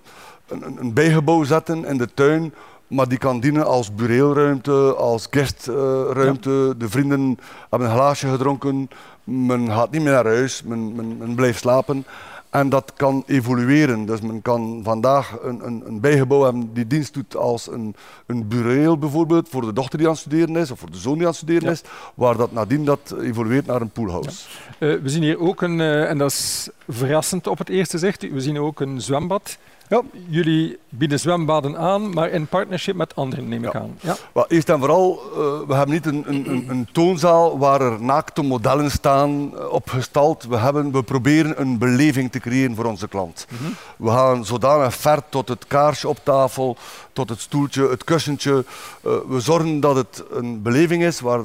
een 0.77 0.93
bijgebouw 0.93 1.43
zetten 1.43 1.85
in 1.85 1.97
de 1.97 2.13
tuin 2.13 2.53
maar 2.87 3.07
die 3.07 3.17
kan 3.17 3.39
dienen 3.39 3.65
als 3.65 3.95
bureelruimte, 3.95 4.93
als 4.97 5.27
guestruimte. 5.29 6.49
Ja. 6.49 6.73
De 6.73 6.89
vrienden 6.89 7.39
hebben 7.69 7.89
een 7.89 7.95
glaasje 7.95 8.27
gedronken, 8.27 8.89
men 9.23 9.71
gaat 9.71 9.91
niet 9.91 10.01
meer 10.01 10.11
naar 10.11 10.25
huis, 10.25 10.63
men, 10.63 10.95
men, 10.95 11.17
men 11.17 11.35
blijft 11.35 11.59
slapen. 11.59 12.05
En 12.49 12.69
dat 12.69 12.93
kan 12.95 13.23
evolueren. 13.25 14.05
Dus 14.05 14.21
men 14.21 14.41
kan 14.41 14.79
vandaag 14.83 15.37
een, 15.41 15.65
een, 15.65 15.83
een 15.85 15.99
bijgebouw 15.99 16.43
hebben 16.43 16.69
die 16.73 16.87
dienst 16.87 17.13
doet 17.13 17.35
als 17.35 17.71
een, 17.71 17.95
een 18.25 18.47
bureel 18.47 18.97
bijvoorbeeld 18.97 19.49
voor 19.49 19.61
de 19.61 19.73
dochter 19.73 19.97
die 19.97 20.07
aan 20.07 20.13
het 20.13 20.21
studeren 20.21 20.55
is 20.55 20.71
of 20.71 20.79
voor 20.79 20.91
de 20.91 20.97
zoon 20.97 21.13
die 21.13 21.21
aan 21.21 21.27
het 21.27 21.35
studeren 21.35 21.63
ja. 21.63 21.71
is, 21.71 21.81
waar 22.13 22.37
dat 22.37 22.51
nadien 22.51 22.85
dat 22.85 23.15
evolueert 23.21 23.65
naar 23.65 23.81
een 23.81 23.89
poolhouse. 23.89 24.47
Ja. 24.79 24.87
Uh, 24.87 25.01
we 25.01 25.09
zien 25.09 25.23
hier 25.23 25.39
ook 25.39 25.61
een, 25.61 25.79
uh, 25.79 26.09
en 26.09 26.17
dat 26.17 26.31
is 26.31 26.69
verrassend 26.87 27.47
op 27.47 27.57
het 27.57 27.69
eerste 27.69 27.97
zicht, 27.97 28.31
we 28.31 28.41
zien 28.41 28.59
ook 28.59 28.79
een 28.79 29.01
zwembad. 29.01 29.57
Ja. 29.89 30.01
Jullie 30.27 30.79
bieden 30.89 31.19
zwembaden 31.19 31.77
aan, 31.77 32.13
maar 32.13 32.29
in 32.29 32.47
partnership 32.47 32.95
met 32.95 33.15
anderen, 33.15 33.47
neem 33.47 33.63
ik 33.63 33.73
ja. 33.73 33.79
aan. 33.79 33.97
Ja. 34.01 34.15
Well, 34.33 34.45
eerst 34.47 34.69
en 34.69 34.79
vooral, 34.79 35.21
uh, 35.29 35.35
we 35.67 35.73
hebben 35.73 35.95
niet 35.95 36.05
een, 36.05 36.23
een, 36.27 36.65
een, 36.69 36.87
toonzaal 36.91 37.57
waar 37.57 37.81
er 37.81 38.01
naakte 38.01 38.41
modellen 38.41 38.91
staan 38.91 39.51
uh, 39.53 39.71
opgestald. 39.71 40.43
We, 40.43 40.57
hebben, 40.57 40.91
we 40.91 41.03
proberen 41.03 41.61
een 41.61 41.77
beleving 41.77 42.31
te 42.31 42.39
creëren 42.39 42.75
voor 42.75 42.85
onze 42.85 43.07
klant. 43.07 43.45
Mm 43.49 43.57
-hmm. 43.57 43.75
We 43.97 44.09
gaan 44.09 44.45
zodanig 44.45 44.95
ver 44.95 45.21
tot 45.29 45.47
het 45.47 45.67
kaarsje 45.67 46.07
op 46.07 46.19
tafel, 46.23 46.77
tot 47.13 47.29
het 47.29 47.39
stoeltje, 47.39 47.89
het 47.89 48.03
kussentje. 48.03 48.65
Uh, 49.05 49.13
we 49.27 49.39
zorgen 49.39 49.79
dat 49.79 49.95
het 49.95 50.23
een 50.31 50.61
beleving 50.61 51.03
is 51.03 51.19
waar 51.19 51.41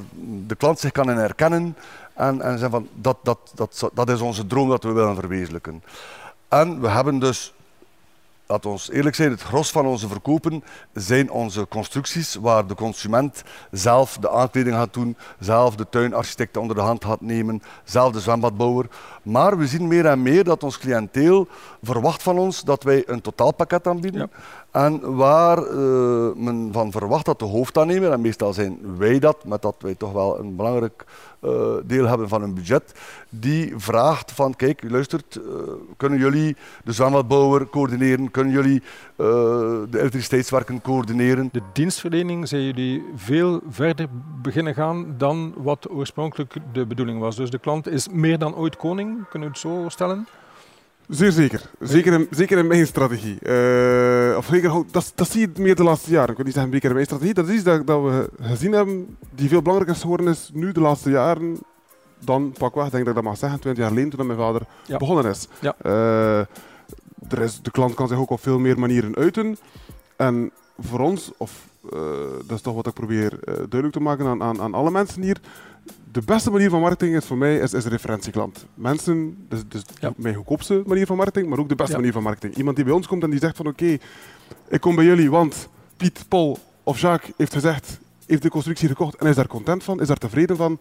de 0.47 0.55
klant 0.55 0.78
zich 0.78 0.93
kan 0.93 1.11
in 1.11 1.16
herkennen. 1.16 1.76
En, 2.23 2.41
en 2.41 2.59
zeggen 2.59 2.71
van, 2.71 2.88
dat, 2.95 3.17
dat, 3.23 3.38
dat, 3.55 3.91
dat 3.95 4.09
is 4.09 4.21
onze 4.21 4.47
droom 4.47 4.69
dat 4.69 4.83
we 4.83 4.93
willen 4.93 5.14
verwezenlijken. 5.14 5.83
En 6.49 6.81
we 6.81 6.88
hebben 6.88 7.19
dus 7.19 7.52
laat 8.47 8.67
ons 8.67 8.91
eerlijk 8.91 9.14
zijn, 9.14 9.31
het 9.31 9.43
gros 9.43 9.71
van 9.71 9.87
onze 9.87 10.09
verkopen 10.09 10.64
zijn 10.93 11.31
onze 11.31 11.67
constructies 11.69 12.35
waar 12.35 12.67
de 12.67 12.75
consument 12.75 13.43
zelf 13.71 14.17
de 14.17 14.31
aankleding 14.31 14.76
gaat 14.76 14.95
doen, 14.95 15.17
zelf 15.38 15.76
de 15.76 15.88
tuinarchitect 15.88 16.57
onder 16.57 16.76
de 16.76 16.83
hand 16.83 17.05
gaat 17.05 17.21
nemen, 17.21 17.62
zelf 17.85 18.12
de 18.12 18.21
zwembadbouwer. 18.21 18.87
Maar 19.23 19.59
we 19.59 19.67
zien 19.67 19.88
meer 19.88 20.07
en 20.07 20.23
meer 20.23 20.45
dat 20.45 20.62
ons 20.62 20.79
cliënteel 20.79 21.49
verwacht 21.83 22.23
van 22.23 22.38
ons 22.38 22.62
dat 22.62 22.83
wij 22.83 23.02
een 23.07 23.21
totaalpakket 23.21 23.87
aanbieden. 23.87 24.31
En 24.73 25.14
waar 25.17 25.59
uh, 25.59 26.35
men 26.35 26.69
van 26.73 26.91
verwacht 26.91 27.25
dat 27.25 27.38
de 27.38 27.45
hoofdaannemer, 27.45 28.12
en 28.12 28.21
meestal 28.21 28.52
zijn 28.52 28.97
wij 28.97 29.19
dat, 29.19 29.45
met 29.45 29.62
dat 29.62 29.75
wij 29.79 29.95
toch 29.95 30.12
wel 30.12 30.38
een 30.38 30.57
belangrijk 30.57 31.05
uh, 31.41 31.75
deel 31.85 32.07
hebben 32.07 32.29
van 32.29 32.43
een 32.43 32.55
budget, 32.55 32.95
die 33.29 33.73
vraagt 33.76 34.33
van 34.33 34.55
kijk, 34.57 34.91
luistert, 34.91 35.35
uh, 35.37 35.43
kunnen 35.97 36.19
jullie 36.19 36.57
de 36.85 36.93
zwembadbouwer 36.93 37.69
coördineren, 37.69 38.31
kunnen 38.31 38.52
jullie 38.52 38.83
de 39.17 39.99
elektriciteitswerken 39.99 40.83
coördineren? 40.83 41.49
De 41.52 41.62
dienstverlening 41.73 42.49
zijn 42.49 42.62
jullie 42.62 43.05
veel 43.17 43.61
verder 43.69 44.07
beginnen 44.43 44.75
gaan 44.75 45.14
dan 45.19 45.55
wat 45.57 45.91
oorspronkelijk 45.91 46.57
de 46.73 46.87
bedoeling 46.87 47.21
was. 47.21 47.37
Dus 47.37 47.50
de 47.50 47.59
klant 47.59 47.88
is 47.88 48.09
meer 48.09 48.38
dan 48.38 48.55
ooit 48.55 48.76
koning, 48.76 49.29
kunnen 49.29 49.49
we 49.49 49.55
het 49.55 49.62
zo 49.62 49.85
stellen? 49.88 50.26
Zeer 51.12 51.33
zeker. 51.33 51.71
Zeker 51.81 52.12
in, 52.12 52.26
zeker 52.31 52.59
in 52.59 52.66
mijn 52.66 52.87
strategie. 52.87 53.38
Uh, 53.42 54.37
of 54.37 54.47
zeker, 54.47 54.83
dat, 54.90 55.12
dat 55.14 55.31
zie 55.31 55.40
je 55.40 55.50
meer 55.62 55.75
de 55.76 55.83
laatste 55.83 56.11
jaren. 56.11 56.31
Ik 56.31 56.37
wil 56.37 56.45
niet 56.45 56.54
zeggen 56.54 56.73
zeker 56.73 56.88
in 56.88 56.95
mijn 56.95 57.07
strategie. 57.07 57.35
Dat 57.35 57.49
is 57.49 57.54
iets 57.54 57.64
dat, 57.64 57.87
dat 57.87 58.02
we 58.02 58.31
gezien 58.40 58.73
hebben, 58.73 59.16
die 59.35 59.49
veel 59.49 59.62
belangrijker 59.62 59.97
is 59.97 60.02
geworden 60.02 60.28
is 60.28 60.50
nu 60.52 60.73
de 60.73 60.81
laatste 60.81 61.11
jaren 61.11 61.59
dan 62.25 62.52
pakweg, 62.59 62.88
denk 62.90 62.92
ik 62.92 63.04
dat 63.04 63.09
ik 63.09 63.14
dat 63.14 63.23
mag 63.25 63.37
zeggen, 63.37 63.61
20 63.61 63.83
jaar 63.83 63.92
geleden 63.92 64.11
toen 64.19 64.26
mijn 64.26 64.38
vader 64.38 64.62
Ja. 64.87 64.97
begonnen 64.97 65.25
is. 65.25 65.49
Ja. 65.61 65.75
Eh, 65.83 66.38
er 67.28 67.42
is. 67.42 67.61
De 67.62 67.71
klant 67.71 67.95
kan 67.95 68.09
zich 68.09 68.19
ook 68.19 68.31
op 68.31 68.40
veel 68.40 68.59
meer 68.59 68.78
manieren 68.78 69.16
uiten. 69.16 69.57
En 70.16 70.50
voor 70.78 71.00
ons, 71.00 71.31
of 71.37 71.66
eh, 71.92 71.99
dat 72.47 72.57
is 72.57 72.62
toch 72.62 72.75
wat 72.75 72.87
ik 72.87 72.92
probeer 72.95 73.33
eh, 73.33 73.54
duidelijk 73.54 73.92
te 73.92 74.00
maken 74.00 74.26
aan, 74.26 74.42
aan, 74.42 74.61
aan 74.61 74.75
alle 74.75 74.90
mensen 74.90 75.23
hier. 75.23 75.40
De 76.12 76.23
beste 76.25 76.50
manier 76.50 76.71
van 76.71 76.81
marketing 76.81 77.16
is 77.16 77.25
voor 77.25 77.37
mij 77.37 77.57
is, 77.59 77.73
is 77.73 77.85
referentieklant. 77.85 78.66
Mensen, 78.75 79.37
dus, 79.49 79.61
dus 79.69 79.83
Ja. 80.00 80.12
mijn 80.16 80.35
goedkoopste 80.35 80.83
manier 80.87 81.07
van 81.07 81.16
marketing, 81.16 81.49
maar 81.49 81.59
ook 81.59 81.69
de 81.69 81.75
beste 81.75 81.92
Ja. 81.92 81.99
manier 81.99 82.12
van 82.12 82.23
marketing. 82.23 82.54
Iemand 82.57 82.76
die 82.76 82.85
bij 82.85 82.95
ons 82.95 83.07
komt 83.07 83.23
en 83.23 83.31
die 83.31 83.38
zegt 83.38 83.57
van 83.57 83.66
oké, 83.66 83.97
ik 84.69 84.81
kom 84.81 84.95
bij 84.95 85.04
jullie, 85.04 85.31
want 85.31 85.69
Piet, 85.97 86.25
Paul 86.28 86.59
of 86.83 86.99
Jacques 87.00 87.33
heeft 87.37 87.52
gezegd, 87.52 87.99
heeft 88.26 88.42
de 88.42 88.49
constructie 88.50 88.88
gekocht 88.88 89.14
en 89.16 89.26
is 89.26 89.37
daar 89.37 89.47
content 89.47 89.85
van, 89.85 90.00
is 90.00 90.07
daar 90.07 90.16
tevreden 90.16 90.57
van. 90.57 90.78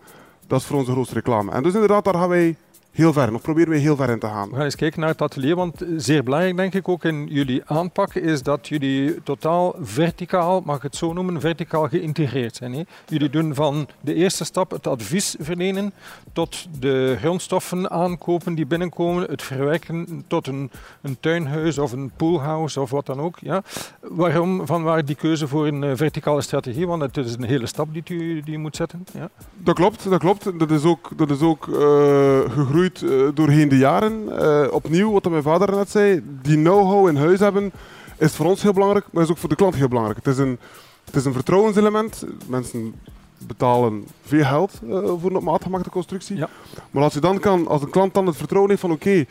Dat 0.47 0.59
is 0.59 0.65
voor 0.65 0.77
onze 0.77 0.91
grootste 0.91 1.13
reclame. 1.15 1.51
En 1.51 1.63
dus 1.63 1.73
inderdaad, 1.73 2.03
daar 2.03 2.13
gaan 2.13 2.29
wij 2.29 2.55
heel 2.91 3.13
ver 3.13 3.27
in, 3.27 3.36
of 3.36 3.41
proberen 3.41 3.69
wij 3.69 3.79
heel 3.79 3.95
ver 3.95 4.10
in 4.10 4.19
te 4.19 4.27
gaan. 4.27 4.50
We 4.50 4.55
gaan 4.55 4.63
eens 4.63 4.75
kijken 4.75 5.00
naar 5.00 5.10
het 5.10 5.21
atelier, 5.21 5.55
want 5.55 5.86
zeer 5.98 6.24
belangrijk 6.24 6.57
denk 6.57 6.74
ik 6.74 6.89
ook 6.89 7.03
in 7.03 7.27
jullie 7.27 7.62
aanpak 7.65 8.13
is 8.13 8.43
dat 8.43 8.67
jullie 8.67 9.24
totaal 9.24 9.75
verticaal, 9.81 10.62
mag 10.65 10.75
ik 10.75 10.81
het 10.81 10.95
zo 10.95 11.13
noemen, 11.13 11.39
verticaal 11.41 11.88
geïntegreerd 11.88 12.55
zijn. 12.55 12.74
Hè? 12.74 12.83
Jullie 13.07 13.29
doen 13.29 13.55
van 13.55 13.88
de 14.01 14.13
eerste 14.13 14.45
stap 14.45 14.71
het 14.71 14.88
advies 14.88 15.36
verlenen 15.39 15.93
tot 16.33 16.67
de 16.79 17.15
grondstoffen 17.19 17.91
aankopen 17.91 18.55
die 18.55 18.65
binnenkomen, 18.65 19.29
het 19.29 19.41
verwerken 19.41 20.24
tot 20.27 20.48
een, 20.48 20.71
een 21.01 21.17
tuinhuis 21.19 21.77
of 21.77 21.91
een 21.91 22.12
poolhouse 22.15 22.81
of 22.81 22.89
wat 22.89 23.05
dan 23.05 23.19
ook. 23.19 23.38
Ja? 23.39 23.63
Waarom 24.01 24.65
van 24.65 24.83
waar 24.83 25.05
die 25.05 25.15
keuze 25.15 25.48
voor 25.48 25.67
een 25.67 25.83
eh, 25.83 25.91
verticale 25.95 26.41
strategie? 26.41 26.88
Want 26.88 27.01
het 27.01 27.17
is 27.17 27.33
een 27.33 27.43
hele 27.43 27.67
stap 27.67 27.93
die 27.93 28.03
u 28.07 28.41
die 28.41 28.53
u 28.53 28.57
moet 28.57 28.75
zetten. 28.75 29.05
Ja? 29.13 29.29
Dat 29.53 29.75
klopt, 29.75 30.10
dat 30.10 30.19
klopt. 30.19 30.60
Dat 30.60 30.71
is 30.71 30.83
ook, 30.83 31.10
dat 31.15 31.29
is 31.29 31.41
ook 31.41 31.67
eh, 31.67 32.39
gegroeid 32.51 32.80
eh, 32.89 33.09
doorheen 33.33 33.69
de 33.69 33.77
jaren. 33.77 34.39
Eh, 34.39 34.73
opnieuw, 34.73 35.11
wat 35.11 35.29
mijn 35.29 35.43
vader 35.43 35.71
net 35.71 35.89
zei, 35.89 36.21
die 36.41 36.55
know-how 36.57 37.07
in 37.07 37.15
huis 37.15 37.39
hebben 37.39 37.71
is 38.17 38.33
voor 38.33 38.45
ons 38.45 38.61
heel 38.61 38.73
belangrijk, 38.73 39.05
maar 39.11 39.23
is 39.23 39.29
ook 39.29 39.38
voor 39.38 39.50
de 39.50 39.55
klant 39.55 39.75
heel 39.75 39.88
belangrijk. 39.88 40.17
Het 40.17 40.27
is 40.33 40.38
een, 40.38 40.59
het 41.05 41.15
is 41.15 41.25
een 41.25 41.33
vertrouwenselement. 41.33 42.25
Mensen 42.47 42.93
betalen 43.38 44.05
veel 44.25 44.43
geld 44.43 44.79
eh, 44.83 44.97
voor 44.97 45.29
een 45.29 45.35
op 45.35 45.43
maat 45.43 45.63
gemaakte 45.63 45.89
constructie. 45.89 46.38
Ja. 46.38 46.50
Maar 46.91 47.03
als, 47.03 47.13
je 47.13 47.19
dan 47.19 47.39
kan, 47.39 47.67
als 47.67 47.81
een 47.81 47.89
klant 47.89 48.13
dan 48.13 48.25
het 48.25 48.35
vertrouwen 48.35 48.69
heeft 48.69 48.81
van 48.81 48.91
oké, 48.91 49.25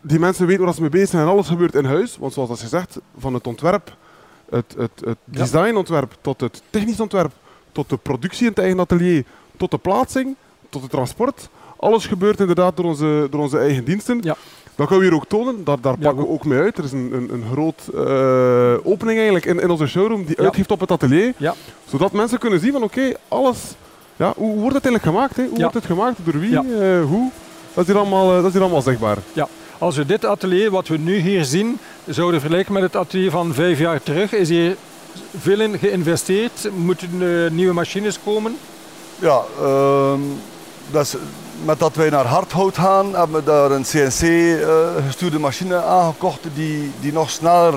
die 0.00 0.18
mensen 0.18 0.46
weten 0.46 0.64
waar 0.64 0.74
ze 0.74 0.80
mee 0.80 0.90
bezig 0.90 1.08
zijn 1.08 1.22
en 1.22 1.28
alles 1.28 1.46
gebeurt 1.46 1.74
in 1.74 1.84
huis. 1.84 2.16
Want 2.16 2.32
zoals 2.32 2.68
zegt, 2.68 2.98
van 3.18 3.34
het 3.34 3.46
ontwerp, 3.46 3.96
het, 4.50 4.74
het, 4.78 4.90
het 5.04 5.18
Ja. 5.30 5.38
designontwerp 5.38 6.16
tot 6.20 6.40
het 6.40 6.62
technisch 6.70 7.00
ontwerp, 7.00 7.32
tot 7.72 7.88
de 7.88 7.96
productie 7.96 8.42
in 8.42 8.48
het 8.48 8.58
eigen 8.58 8.80
atelier, 8.80 9.24
tot 9.56 9.70
de 9.70 9.78
plaatsing, 9.78 10.36
tot 10.68 10.82
het 10.82 10.90
transport. 10.90 11.48
Alles 11.84 12.06
gebeurt 12.06 12.40
inderdaad 12.40 12.76
door 12.76 12.84
onze, 12.84 13.26
door 13.30 13.40
onze 13.40 13.58
eigen 13.58 13.84
diensten. 13.84 14.18
Ja. 14.22 14.36
Dat 14.74 14.88
gaan 14.88 14.98
we 14.98 15.04
hier 15.04 15.14
ook 15.14 15.26
tonen, 15.26 15.64
daar, 15.64 15.80
daar 15.80 15.94
Ja, 15.98 16.04
pakken 16.06 16.24
we 16.24 16.30
ook 16.30 16.44
mee 16.44 16.58
uit. 16.58 16.78
Er 16.78 16.84
is 16.84 16.92
een, 16.92 17.10
een, 17.12 17.30
een 17.32 17.44
groot 17.52 17.82
eh, 17.94 18.86
opening 18.86 19.16
eigenlijk 19.16 19.44
in, 19.46 19.60
in 19.60 19.70
onze 19.70 19.86
showroom 19.86 20.24
die 20.24 20.34
Ja. 20.38 20.42
uitgeeft 20.44 20.70
op 20.70 20.80
het 20.80 20.90
atelier. 20.90 21.32
Ja. 21.36 21.54
Zodat 21.88 22.12
mensen 22.12 22.38
kunnen 22.38 22.60
zien 22.60 22.72
van 22.72 22.82
oké, 22.82 23.12
alles, 23.28 23.58
ja, 24.16 24.32
hoe, 24.36 24.50
hoe 24.50 24.60
wordt 24.60 24.74
het 24.74 24.84
eigenlijk 24.84 25.16
gemaakt? 25.16 25.36
Hè? 25.36 25.42
Hoe 25.42 25.52
Ja. 25.56 25.60
wordt 25.60 25.74
het 25.74 25.84
gemaakt? 25.84 26.16
Door 26.24 26.38
wie? 26.40 26.50
Ja. 26.50 26.60
eh, 26.80 27.04
hoe? 27.04 27.30
Dat 27.74 27.86
is, 27.86 27.92
hier 27.92 28.00
allemaal, 28.00 28.28
eh, 28.30 28.36
dat 28.36 28.46
is 28.46 28.52
hier 28.52 28.62
allemaal 28.62 28.82
zichtbaar. 28.82 29.18
Als 29.78 29.96
we 29.96 30.06
dit 30.06 30.24
atelier, 30.24 30.70
wat 30.70 30.88
we 30.88 30.96
nu 30.98 31.16
hier 31.16 31.44
zien, 31.44 31.78
zouden 32.06 32.40
vergelijken 32.40 32.72
met 32.72 32.82
het 32.82 32.96
atelier 32.96 33.30
van 33.30 33.54
vijf 33.54 33.78
jaar 33.78 34.02
terug, 34.02 34.32
is 34.32 34.48
hier 34.48 34.76
veel 35.38 35.60
in 35.60 35.78
geïnvesteerd. 35.78 36.68
Moeten 36.76 37.08
eh, 37.20 37.50
nieuwe 37.50 37.74
machines 37.74 38.18
komen? 38.24 38.56
Ja, 39.18 39.40
ehm, 39.60 40.20
dat 40.90 41.02
is, 41.04 41.14
met 41.64 41.78
dat 41.78 41.94
wij 41.94 42.10
naar 42.10 42.26
hardhout 42.26 42.78
gaan, 42.78 43.14
hebben 43.14 43.36
we 43.36 43.44
daar 43.44 43.70
een 43.70 43.82
CNC-gestuurde 43.82 45.38
machine 45.38 45.82
aangekocht 45.82 46.40
die, 46.54 46.92
die 47.00 47.12
nog 47.12 47.30
sneller, 47.30 47.74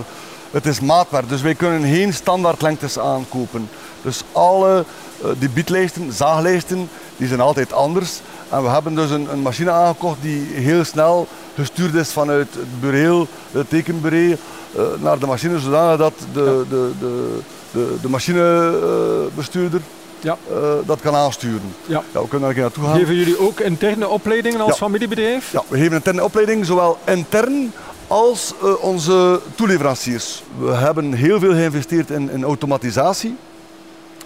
het 0.51 0.65
is 0.65 0.79
maatwerk, 0.79 1.29
dus 1.29 1.41
wij 1.41 1.55
kunnen 1.55 1.81
geen 1.81 2.13
standaardlengtes 2.13 2.99
aankopen. 2.99 3.69
Dus 4.01 4.23
alle 4.31 4.85
eh, 5.21 5.29
die 5.39 5.49
biedlijsten, 5.49 6.11
zaaglijsten, 6.11 6.89
die 7.17 7.27
zijn 7.27 7.39
altijd 7.39 7.73
anders. 7.73 8.19
En 8.49 8.63
we 8.63 8.69
hebben 8.69 8.95
dus 8.95 9.09
een, 9.09 9.31
een 9.31 9.39
machine 9.39 9.71
aangekocht 9.71 10.21
die 10.21 10.47
heel 10.53 10.83
snel 10.83 11.27
gestuurd 11.55 11.93
is 11.93 12.11
vanuit 12.11 12.53
het 12.53 12.79
bureel, 12.79 13.27
het 13.51 13.69
tekenbureau, 13.69 14.37
eh, 14.75 14.83
naar 14.99 15.19
de 15.19 15.25
machine, 15.25 15.59
zodanig 15.59 15.97
dat 15.97 16.13
de, 16.33 16.65
de, 16.69 16.91
de, 16.99 17.39
de, 17.71 17.95
de 18.01 18.09
machinebestuurder 18.09 19.81
Ja. 20.19 20.37
eh, 20.51 20.57
dat 20.85 21.01
kan 21.01 21.15
aansturen. 21.15 21.73
Ja. 21.85 22.03
Ja, 22.13 22.21
we 22.21 22.27
kunnen 22.27 22.49
er 22.49 22.55
naartoe 22.57 22.83
gaan. 22.83 22.97
Geven 22.97 23.15
jullie 23.15 23.39
ook 23.39 23.59
interne 23.59 24.07
opleidingen 24.07 24.59
als 24.61 24.77
familiebedrijf? 24.77 25.51
Ja, 25.51 25.63
we 25.67 25.77
geven 25.77 25.93
interne 25.95 26.23
opleiding, 26.23 26.65
zowel 26.65 26.97
intern 27.05 27.71
als 28.07 28.53
eh, 28.63 28.83
onze 28.83 29.39
toeleveranciers. 29.55 30.43
We 30.59 30.71
hebben 30.71 31.13
heel 31.13 31.39
veel 31.39 31.51
geïnvesteerd 31.51 32.09
in, 32.09 32.29
in 32.29 32.43
automatisatie. 32.43 33.35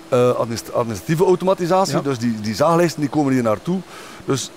Eh, 0.09 0.29
administ- 0.35 0.71
administratieve 0.73 1.23
automatisatie, 1.25 2.01
dus 2.01 2.17
die, 2.17 2.35
die 2.41 2.55
zaaglijsten 2.55 3.01
die 3.01 3.09
komen 3.09 3.33
hier 3.33 3.43
naartoe. 3.43 3.79
Dus 4.25 4.51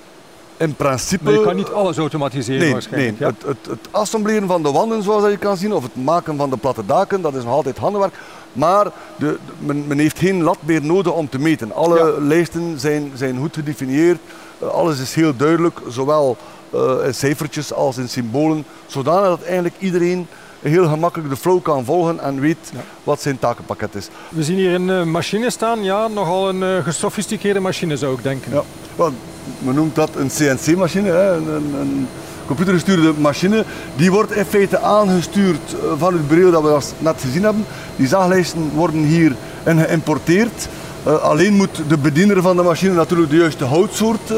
in 0.57 0.75
principe... 0.75 1.25
Maar 1.25 1.33
je 1.33 1.43
kan 1.43 1.57
niet 1.57 1.71
alles 1.71 1.97
automatiseren 1.97 2.61
Nee, 2.61 2.73
waarschijnlijk. 2.73 3.19
nee. 3.21 3.29
ja? 3.29 3.35
Het, 3.39 3.47
het, 3.47 3.67
het 3.79 3.89
assembleren 3.91 4.49
van 4.49 4.63
de 4.63 4.71
wanden, 4.73 5.03
zoals 5.03 5.23
dat 5.23 5.31
je 5.31 5.37
kan 5.37 5.57
zien, 5.57 5.73
of 5.73 5.83
het 5.83 6.05
maken 6.05 6.37
van 6.37 6.51
de 6.51 6.57
platte 6.57 6.87
daken, 6.87 7.23
dat 7.23 7.35
is 7.35 7.45
nog 7.45 7.53
altijd 7.53 7.79
handenwerk. 7.79 8.15
Maar 8.55 8.87
de, 9.17 9.39
men, 9.59 9.87
men 9.87 9.99
heeft 9.99 10.19
geen 10.19 10.43
lat 10.43 10.59
meer 10.61 10.83
nodig 10.83 11.13
om 11.13 11.29
te 11.29 11.39
meten. 11.39 11.73
Alle 11.75 11.99
Ja. 11.99 12.13
lijsten 12.27 12.81
zijn, 12.81 13.13
zijn 13.15 13.37
goed 13.39 13.55
gedefinieerd. 13.55 14.19
Eh, 14.59 14.69
alles 14.69 15.01
is 15.01 15.15
heel 15.15 15.37
duidelijk, 15.37 15.81
zowel 15.89 16.37
eh, 16.73 16.95
in 17.05 17.15
cijfertjes 17.15 17.73
als 17.73 17.97
in 17.99 18.09
symbolen. 18.09 18.65
Zodanig 18.87 19.29
dat 19.29 19.43
eigenlijk 19.43 19.75
iedereen 19.79 20.27
heel 20.61 20.89
gemakkelijk 20.89 21.31
de 21.31 21.37
flow 21.37 21.63
kan 21.63 21.85
volgen 21.85 22.21
en 22.21 22.41
weet 22.41 22.57
Ja. 22.73 22.81
wat 23.05 23.21
zijn 23.23 23.39
takenpakket 23.39 23.95
is. 23.95 24.09
We 24.29 24.43
zien 24.43 24.57
hier 24.57 24.75
een 24.75 24.91
eh, 24.91 25.03
machine 25.03 25.51
staan. 25.51 25.83
Ja, 25.85 26.09
nogal 26.09 26.49
een 26.49 26.83
gesofisticeerde 26.83 27.61
machine 27.61 27.97
zou 27.97 28.15
ik 28.17 28.23
denken. 28.23 28.53
Ja. 28.53 28.63
Want 28.97 29.15
men 29.59 29.75
noemt 29.75 29.95
dat 29.95 30.11
een 30.17 30.29
CNC-machine, 30.29 31.09
hè, 31.11 31.33
een, 31.37 31.49
een, 31.49 31.75
een 31.81 32.09
computergestuurde 32.47 33.13
machine. 33.19 33.65
Die 33.97 34.11
wordt 34.11 34.33
in 34.33 34.45
feite 34.45 34.81
aangestuurd 34.81 35.75
eh, 35.75 35.93
van 35.99 36.13
het 36.13 36.29
bureau 36.29 36.51
dat 36.51 36.63
we 36.63 36.93
net 36.99 37.21
gezien 37.21 37.43
hebben. 37.43 37.65
Die 37.97 38.07
zaaglijsten 38.07 38.71
worden 38.75 39.05
hier 39.05 39.37
in 39.65 39.79
geïmporteerd. 39.79 40.69
Eh, 41.05 41.23
alleen 41.23 41.55
moet 41.55 41.83
de 41.89 41.99
bediener 41.99 42.43
van 42.43 42.57
de 42.57 42.63
machine 42.63 42.95
natuurlijk 42.95 43.31
de 43.31 43.37
juiste 43.37 43.65
houtsoort 43.65 44.31
eh, 44.31 44.37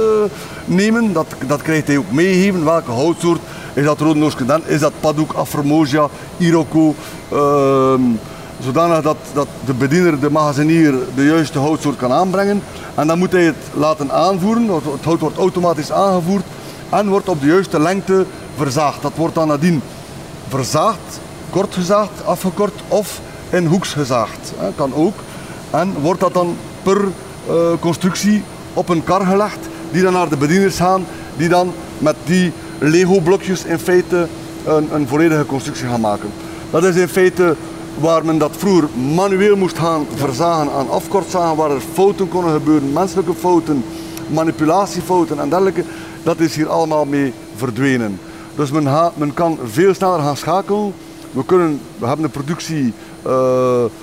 nemen. 0.65 1.13
Dat, 1.13 1.27
dat 1.47 1.63
krijgt 1.63 1.87
hij 1.87 1.97
ook 1.97 2.11
meegegeven. 2.11 2.65
Welke 2.65 2.91
houtsoort? 2.91 3.41
Is 3.75 3.85
dat 3.85 4.01
Rode 4.01 4.19
Noorske 4.19 4.61
Is 4.65 4.81
dat 4.81 4.93
Paddock, 5.01 5.33
Afromosia, 5.33 6.09
Iroko? 6.37 6.95
Ehm, 7.33 8.01
zodanig 8.65 9.03
dat, 9.03 9.17
dat 9.33 9.49
de 9.65 9.75
bediener, 9.75 10.21
de 10.21 10.31
magazinier, 10.31 10.95
de 11.15 11.25
juiste 11.25 11.59
houtsoort 11.59 11.97
kan 11.97 12.13
aanbrengen. 12.13 12.63
En 12.95 13.07
dan 13.07 13.19
moet 13.19 13.33
hij 13.33 13.45
het 13.45 13.57
laten 13.75 14.13
aanvoeren. 14.13 14.69
Het 14.69 15.05
hout 15.05 15.21
wordt 15.21 15.39
automatisch 15.39 15.93
aangevoerd 15.93 16.45
en 16.89 17.09
wordt 17.09 17.29
op 17.29 17.41
de 17.41 17.47
juiste 17.47 17.81
lengte 17.81 18.27
verzaagd. 18.57 19.03
Dat 19.03 19.13
wordt 19.15 19.35
dan 19.35 19.49
nadien 19.49 19.83
verzaagd, 20.49 21.21
kort 21.51 21.75
gezaagd, 21.75 22.25
afgekort 22.25 22.81
of 22.89 23.21
in 23.51 23.67
hoeks 23.67 23.93
gezaagd. 23.93 24.53
hè, 24.57 24.69
Kan 24.75 24.95
ook. 24.95 25.15
En 25.71 25.95
wordt 26.01 26.21
dat 26.21 26.35
dan 26.35 26.57
per 26.83 27.01
eh, 27.49 27.55
constructie 27.81 28.43
op 28.73 28.89
een 28.89 29.05
kar 29.05 29.27
gelegd, 29.27 29.59
die 29.91 30.03
dan 30.03 30.13
naar 30.13 30.29
de 30.29 30.37
bedieners 30.37 30.77
gaan, 30.77 31.07
die 31.37 31.49
dan 31.49 31.73
met 31.99 32.17
die 32.25 32.53
Lego-blokjes 32.79 33.65
in 33.65 33.79
feite 33.79 34.27
een, 34.65 34.95
een 34.95 35.09
volledige 35.09 35.47
constructie 35.47 35.87
gaan 35.87 36.01
maken. 36.01 36.31
Dat 36.71 36.85
is 36.85 36.97
in 36.97 37.09
feite 37.09 37.57
waar 38.01 38.25
men 38.25 38.39
dat 38.39 38.51
vroeger 38.57 38.89
manueel 39.15 39.57
moest 39.57 39.79
gaan 39.79 40.07
verzagen 40.15 40.73
aan 40.73 40.91
afkortzagen, 40.91 41.57
waar 41.57 41.71
er 41.71 41.81
fouten 41.93 42.29
konden 42.29 42.53
gebeuren, 42.53 42.93
menselijke 42.93 43.35
fouten, 43.35 43.85
manipulatiefouten 44.29 45.39
en 45.39 45.49
dergelijke. 45.49 45.85
Dat 46.27 46.41
is 46.41 46.57
hier 46.57 46.69
allemaal 46.69 47.05
mee 47.05 47.33
verdwenen. 47.57 48.19
Dus 48.55 48.71
men, 48.71 49.35
kan 49.35 49.59
veel 49.65 49.95
sneller 49.95 50.21
gaan 50.21 50.37
schakelen. 50.37 50.95
We, 51.31 51.45
kunnen, 51.45 51.81
we 51.99 52.07
hebben 52.07 52.27
de 52.27 52.33
productie, 52.33 52.93
eh, 53.23 53.33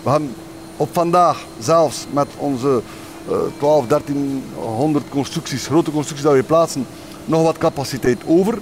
we 0.04 0.10
hebben 0.10 0.36
op 0.78 0.90
vandaag 0.92 1.46
zelfs 1.60 2.06
met 2.12 2.28
onze 2.38 2.82
eh 3.28 3.36
12, 3.58 3.88
1300 3.88 5.06
constructies, 5.10 5.68
grote 5.68 5.92
constructies 5.92 6.26
dat 6.26 6.36
we 6.36 6.44
plaatsen, 6.44 6.86
nog 7.26 7.44
wat 7.44 7.58
capaciteit 7.58 8.22
over. 8.26 8.58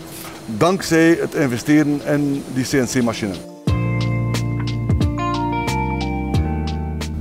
Dankzij 0.46 1.18
het 1.20 1.34
investeren 1.34 2.02
in 2.06 2.44
die 2.54 2.66
CNC-machine. 2.66 3.34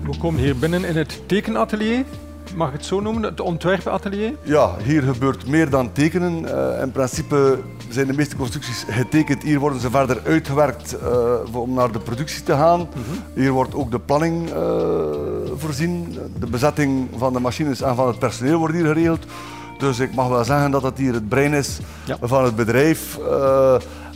We 0.02 0.18
komen 0.18 0.40
hier 0.40 0.56
binnen 0.56 0.84
in 0.84 0.96
het 0.96 1.20
tekenatelier. 1.26 2.04
Mag 2.56 2.68
ik 2.68 2.72
het 2.74 2.84
zo 2.86 3.00
noemen? 3.00 3.22
Het 3.22 3.40
ontwerpatelier. 3.40 4.34
Ja, 4.42 4.70
hier 4.82 5.02
gebeurt 5.02 5.46
meer 5.46 5.70
dan 5.70 5.92
tekenen. 5.92 6.44
Eh, 6.76 6.82
in 6.82 6.90
principe 6.92 7.58
zijn 7.88 8.06
de 8.06 8.12
meeste 8.12 8.36
constructies 8.36 8.84
getekend. 8.88 9.42
Hier 9.42 9.58
worden 9.58 9.80
ze 9.80 9.90
verder 9.90 10.20
uitgewerkt 10.24 10.98
eh, 10.98 11.56
om 11.56 11.72
naar 11.74 11.92
de 11.92 11.98
productie 11.98 12.42
te 12.42 12.52
gaan. 12.52 12.88
Hier 13.34 13.50
wordt 13.50 13.74
ook 13.74 13.90
de 13.90 13.98
planning 13.98 14.50
eh, 14.50 14.56
voorzien. 15.56 16.18
De 16.38 16.46
bezetting 16.46 17.08
van 17.16 17.32
de 17.32 17.40
machines 17.40 17.80
en 17.82 17.94
van 17.94 18.06
het 18.06 18.18
personeel 18.18 18.58
wordt 18.58 18.74
hier 18.74 18.86
geregeld. 18.86 19.24
Dus 19.78 19.98
ik 19.98 20.14
mag 20.14 20.28
wel 20.28 20.44
zeggen 20.44 20.70
dat 20.70 20.82
dat 20.82 20.98
hier 20.98 21.12
het 21.12 21.28
brein 21.28 21.52
is 21.52 21.78
Ja. 22.04 22.16
van 22.22 22.44
het 22.44 22.56
bedrijf. 22.56 23.18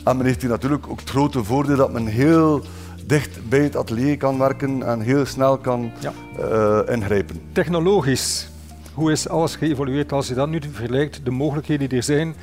En 0.03 0.17
men 0.17 0.25
heeft 0.25 0.41
hier 0.41 0.49
natuurlijk 0.49 0.87
ook 0.89 0.99
het 0.99 1.09
grote 1.09 1.43
voordeel 1.43 1.75
dat 1.75 1.91
men 1.91 2.05
heel 2.05 2.61
dicht 3.07 3.49
bij 3.49 3.59
het 3.59 3.75
atelier 3.75 4.17
kan 4.17 4.37
werken 4.37 4.83
en 4.83 4.99
heel 4.99 5.25
snel 5.25 5.57
kan 5.57 5.91
Ja. 5.99 6.13
eh, 6.39 6.93
ingrijpen. 6.95 7.41
Technologisch, 7.51 8.49
hoe 8.93 9.11
is 9.11 9.29
alles 9.29 9.55
geëvolueerd 9.55 10.11
als 10.11 10.27
je 10.27 10.33
dat 10.33 10.49
nu 10.49 10.59
vergelijkt, 10.71 11.21
de 11.23 11.31
mogelijkheden 11.31 11.89
die 11.89 11.97
er 11.97 12.03
zijn 12.03 12.35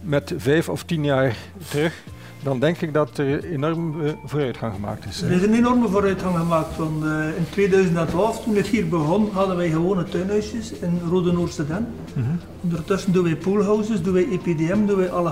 met 0.00 0.32
vijf 0.36 0.68
of 0.68 0.82
tien 0.82 1.04
jaar 1.04 1.36
terug, 1.70 1.92
dan 2.42 2.60
denk 2.60 2.80
ik 2.80 2.92
dat 2.94 3.18
er 3.18 3.44
enorm 3.44 3.94
vooruitgang 4.24 4.74
gemaakt 4.74 5.04
is. 5.06 5.22
Er 5.22 5.30
is 5.30 5.42
een 5.42 5.54
enorme 5.54 5.88
vooruitgang 5.88 6.36
gemaakt. 6.36 6.76
Want 6.76 7.04
eh, 7.04 7.36
in 7.36 7.46
2012, 7.50 8.42
toen 8.44 8.56
ik 8.56 8.66
hier 8.66 8.88
begon, 8.88 9.28
hadden 9.32 9.56
wij 9.56 9.70
gewone 9.70 10.04
tuinhuisjes 10.04 10.72
in 10.72 11.00
Rode 11.08 11.32
Noordsteden. 11.32 11.86
Ondertussen 12.62 13.12
doen 13.12 13.24
wij 13.24 13.36
poolhouses, 13.36 14.02
doen 14.02 14.12
wij 14.12 14.26
EPDM, 14.30 14.86
doen 14.86 14.96
wij 14.96 15.10
alle 15.10 15.30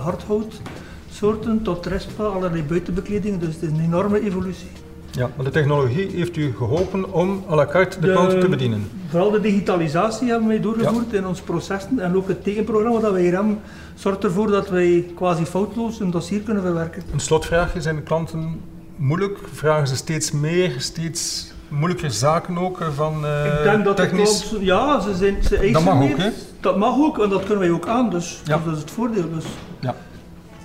hardhoutsoorten 1.23 1.62
tot 1.62 1.87
Respa, 1.87 2.25
allerlei 2.25 2.62
buitenbekledingen. 2.62 3.38
Dus 3.38 3.55
het 3.55 3.62
is 3.62 3.69
een 3.69 3.81
enorme 3.85 4.21
evolutie. 4.21 4.69
Ja, 5.11 5.31
maar 5.37 5.45
de 5.45 5.50
technologie 5.50 6.11
heeft 6.11 6.37
u 6.37 6.52
geholpen 6.57 7.12
om 7.12 7.45
à 7.50 7.55
la 7.55 7.67
carte 7.67 8.00
de, 8.00 8.07
De- 8.07 8.12
klant 8.12 8.41
te 8.41 8.49
bedienen. 8.49 8.88
Vooral 9.09 9.31
de 9.31 9.41
digitalisatie 9.41 10.29
hebben 10.29 10.49
wij 10.49 10.61
doorgevoerd 10.61 11.12
in 11.12 11.26
ons 11.26 11.41
processen. 11.41 11.99
En 11.99 12.17
ook 12.17 12.29
het 12.29 12.45
tekenprogramma 12.45 13.00
dat 13.00 13.12
wij 13.12 13.23
hier 13.23 13.35
hebben, 13.35 13.59
zorgt 13.95 14.25
ervoor 14.25 14.47
dat 14.50 14.69
wij 14.69 15.07
quasi 15.17 15.45
foutloos 15.45 16.00
een 16.00 16.11
dossier 16.11 16.41
kunnen 16.41 16.62
verwerken. 16.62 17.02
Een 17.12 17.21
slotvraagje, 17.21 17.81
zijn 17.81 17.97
de 17.97 18.02
klanten 18.02 18.61
moeilijk? 18.97 19.38
Vragen 19.52 19.88
ze 19.88 19.97
steeds 19.97 20.31
meer, 20.31 20.75
steeds 20.79 21.52
moeilijker 21.69 22.11
zaken 22.11 22.59
ook 22.59 22.81
eh, 22.81 22.87
van 22.95 23.25
eh, 23.26 23.45
Ik 23.59 23.62
denk 23.62 23.85
dat 23.85 23.97
de 23.97 24.02
technisch? 24.02 24.49
klant, 24.49 24.64
ja, 24.64 25.00
ze, 25.00 25.14
zijn, 25.17 25.37
ze 25.43 25.57
eisen 25.57 25.73
Dat 25.73 25.85
mag 25.85 25.99
meer. 25.99 26.12
ook, 26.12 26.19
hè? 26.19 26.31
Dat 26.61 26.76
mag 26.76 26.95
ook 26.99 27.19
en 27.23 27.29
dat 27.29 27.41
kunnen 27.41 27.59
wij 27.59 27.71
ook 27.71 27.87
aan, 27.87 28.11
dus 28.11 28.41
Ja. 28.45 28.61
dat 28.64 28.75
is 28.75 28.81
het 28.81 28.91
voordeel. 28.91 29.31
Dus 29.35 29.45
Ja, 29.81 29.95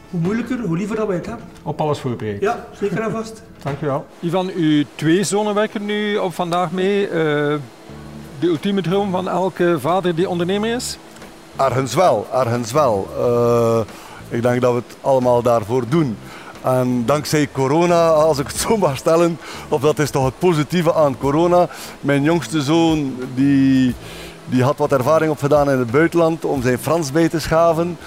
hoe 0.09 0.19
moeilijker, 0.19 0.59
hoe 0.59 0.77
liever 0.77 0.95
dat 0.95 1.07
wij 1.07 1.15
het 1.15 1.25
hebben. 1.25 1.45
op 1.63 1.81
alles 1.81 1.99
voorbereid. 1.99 2.41
Ja, 2.41 2.65
zeker 2.79 3.01
en 3.01 3.11
vast. 3.11 3.41
Dank 3.63 3.81
u 3.81 3.85
wel. 3.85 4.05
Ivan, 4.19 4.51
uw 4.55 4.83
twee 4.95 5.23
zonen 5.23 5.53
werken 5.53 5.85
nu 5.85 6.17
op 6.17 6.33
vandaag 6.33 6.71
mee. 6.71 7.07
Eh, 7.07 7.13
de 8.39 8.47
ultieme 8.47 8.81
droom 8.81 9.11
van 9.11 9.29
elke 9.29 9.77
vader 9.79 10.15
die 10.15 10.29
ondernemer 10.29 10.75
is? 10.75 10.97
Ergens 11.55 11.93
wel, 11.93 12.27
ergens 12.33 12.71
wel. 12.71 13.07
Eh, 13.17 13.79
ik 14.37 14.41
denk 14.41 14.61
dat 14.61 14.73
we 14.73 14.81
het 14.87 14.97
allemaal 15.01 15.41
daarvoor 15.41 15.83
doen. 15.89 16.17
En 16.61 17.03
dankzij 17.05 17.49
corona, 17.51 18.09
als 18.09 18.39
ik 18.39 18.47
het 18.47 18.55
zo 18.67 18.77
mag 18.77 18.97
stellen, 18.97 19.39
of 19.69 19.81
dat 19.81 19.99
is 19.99 20.09
toch 20.09 20.25
het 20.25 20.39
positieve 20.39 20.93
aan 20.93 21.17
corona. 21.17 21.67
Mijn 21.99 22.23
jongste 22.23 22.61
zoon 22.61 23.15
die, 23.35 23.95
die 24.45 24.63
had 24.63 24.77
wat 24.77 24.91
ervaring 24.91 25.31
opgedaan 25.31 25.71
in 25.71 25.79
het 25.79 25.91
buitenland 25.91 26.45
om 26.45 26.61
zijn 26.61 26.77
Frans 26.77 27.11
bij 27.11 27.29
te 27.29 27.39
schaven. 27.39 27.97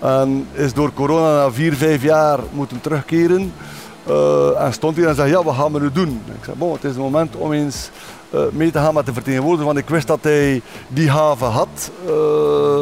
En 0.00 0.46
is 0.52 0.72
door 0.72 0.92
corona 0.94 1.34
na 1.36 1.50
vier, 1.50 1.74
vijf 1.74 2.02
jaar 2.02 2.38
moeten 2.52 2.80
terugkeren. 2.80 3.52
Eh, 4.06 4.64
en 4.64 4.72
stond 4.72 4.96
hier 4.96 5.08
en 5.08 5.14
zei, 5.14 5.30
ja, 5.30 5.42
wat 5.42 5.54
gaan 5.54 5.72
we 5.72 5.80
nu 5.80 5.92
doen? 5.92 6.22
Ik 6.26 6.44
zei, 6.44 6.56
bon, 6.56 6.72
het 6.72 6.84
is 6.84 6.90
het 6.90 6.98
moment 6.98 7.36
om 7.36 7.52
eens 7.52 7.90
eh, 8.30 8.40
mee 8.52 8.70
te 8.70 8.78
gaan 8.78 8.94
met 8.94 9.06
de 9.06 9.12
vertegenwoordiger, 9.12 9.66
want 9.66 9.78
ik 9.78 9.88
wist 9.88 10.06
dat 10.06 10.18
hij 10.22 10.62
die 10.88 11.10
haven 11.10 11.46
had. 11.46 11.90
eh, 12.06 12.80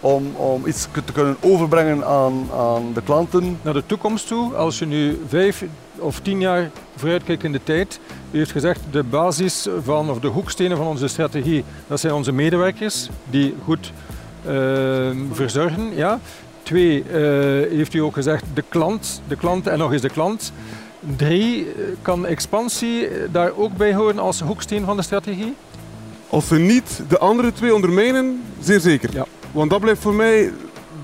om, 0.00 0.36
om 0.36 0.66
iets 0.66 0.88
te 1.04 1.12
kunnen 1.12 1.36
overbrengen 1.40 2.04
aan, 2.06 2.48
aan 2.56 2.92
de 2.94 3.02
klanten. 3.02 3.58
Naar 3.62 3.72
de 3.72 3.86
toekomst 3.86 4.26
toe, 4.26 4.54
als 4.54 4.78
je 4.78 4.86
nu 4.86 5.22
vijf 5.28 5.64
of 5.98 6.20
tien 6.20 6.40
jaar 6.40 6.70
vooruitkijkt 6.96 7.44
in 7.44 7.52
de 7.52 7.60
tijd. 7.64 8.00
U 8.30 8.38
heeft 8.38 8.50
gezegd, 8.50 8.80
de 8.90 9.02
basis 9.02 9.66
van, 9.84 10.10
of 10.10 10.18
de 10.18 10.28
hoekstenen 10.28 10.76
van 10.76 10.86
onze 10.86 11.08
strategie, 11.08 11.64
dat 11.86 12.00
zijn 12.00 12.12
onze 12.12 12.32
medewerkers 12.32 13.08
die 13.30 13.54
goed 13.64 13.92
verzorgen. 15.32 15.94
Ja. 15.94 16.18
Twee, 16.68 17.02
eh, 17.02 17.18
heeft 17.76 17.94
u 17.94 17.98
ook 17.98 18.14
gezegd, 18.14 18.44
de 18.54 18.64
klant, 18.68 19.22
de 19.28 19.36
klant 19.36 19.66
en 19.66 19.78
nog 19.78 19.92
eens 19.92 20.02
de 20.02 20.08
klant. 20.10 20.52
Drie, 21.16 21.64
eh, 21.66 21.82
kan 22.02 22.26
expansie 22.26 23.08
daar 23.32 23.52
ook 23.56 23.76
bij 23.76 23.94
horen 23.94 24.18
als 24.18 24.40
hoeksteen 24.40 24.84
van 24.84 24.96
de 24.96 25.02
strategie? 25.02 25.54
Als 26.28 26.46
ze 26.48 26.54
niet 26.54 27.02
de 27.08 27.18
andere 27.18 27.52
twee 27.52 27.74
ondermijnen, 27.74 28.42
zeer 28.60 28.80
zeker. 28.80 29.10
Ja. 29.12 29.26
Want 29.52 29.70
dat 29.70 29.80
blijft 29.80 30.00
voor 30.00 30.14
mij 30.14 30.52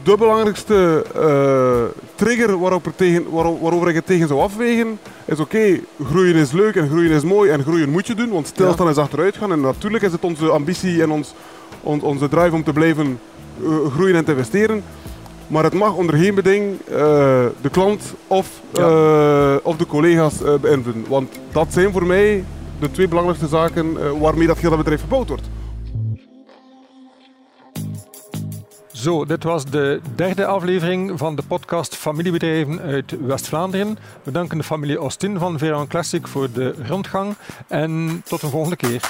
de 0.03 0.17
belangrijkste 0.17 1.05
eh, 1.15 1.83
trigger 2.15 2.59
waarop 2.59 2.87
er 2.87 2.95
tegen, 2.97 3.31
waar- 3.31 3.61
waarover 3.61 3.89
ik 3.89 3.95
het 3.95 4.07
tegen 4.07 4.29
zou 4.29 4.41
afwegen. 4.41 4.99
Is 5.25 5.39
oké, 5.41 5.81
groeien 6.05 6.35
is 6.35 6.53
leuk 6.53 6.77
en 6.77 6.89
groeien 6.89 7.11
is 7.11 7.23
mooi 7.23 7.51
en 7.51 7.63
groeien 7.63 7.91
moet 7.91 8.07
je 8.07 8.15
doen, 8.15 8.29
want 8.31 8.47
stilstaan 8.47 8.89
is 8.89 8.97
achteruit 8.97 9.37
gaan. 9.37 9.53
En 9.53 9.61
natuurlijk 9.61 10.05
is 10.05 10.13
het 10.13 10.25
onze 10.25 10.49
ambitie 10.51 11.03
en 11.03 11.11
ons, 11.11 11.35
on- 11.81 12.01
onze 12.03 12.29
drive 12.29 12.55
om 12.55 12.65
te 12.65 12.73
blijven 12.73 13.19
groeien 13.95 14.17
en 14.17 14.25
te 14.25 14.31
investeren. 14.31 14.83
Maar 15.47 15.65
het 15.65 15.75
mag 15.75 15.95
onder 15.95 16.17
geen 16.17 16.35
beding 16.35 16.81
eh, 16.81 16.95
de 17.61 17.71
klant 17.71 18.15
of, 18.27 18.61
eh, 18.73 19.57
of 19.63 19.77
de 19.77 19.87
collega's 19.87 20.43
eh, 20.43 20.55
beïnvloeden. 20.55 21.05
Want 21.09 21.39
dat 21.53 21.73
zijn 21.73 21.93
voor 21.93 22.07
mij 22.07 22.45
de 22.81 22.91
twee 22.91 23.09
belangrijkste 23.09 23.49
zaken 23.49 24.19
waarmee 24.21 24.47
dat 24.47 24.59
hele 24.59 24.77
bedrijf 24.77 25.01
gebouwd 25.01 25.29
wordt. 25.29 25.49
Zo, 28.93 29.25
dit 29.25 29.45
was 29.45 29.65
de 29.65 30.01
derde 30.15 30.47
aflevering 30.47 31.19
van 31.19 31.37
de 31.37 31.43
podcast 31.49 31.95
Familiebedrijven 31.97 32.81
uit 32.81 33.17
West-Vlaanderen. 33.27 33.99
We 34.23 34.31
danken 34.31 34.59
de 34.59 34.65
familie 34.65 34.97
Austin 34.97 35.39
van 35.39 35.59
Veran 35.59 35.87
Classic 35.87 36.27
voor 36.27 36.49
de 36.53 36.75
rondgang 36.87 37.35
en 37.69 38.23
tot 38.25 38.43
een 38.43 38.51
volgende 38.51 38.77
keer. 38.77 39.01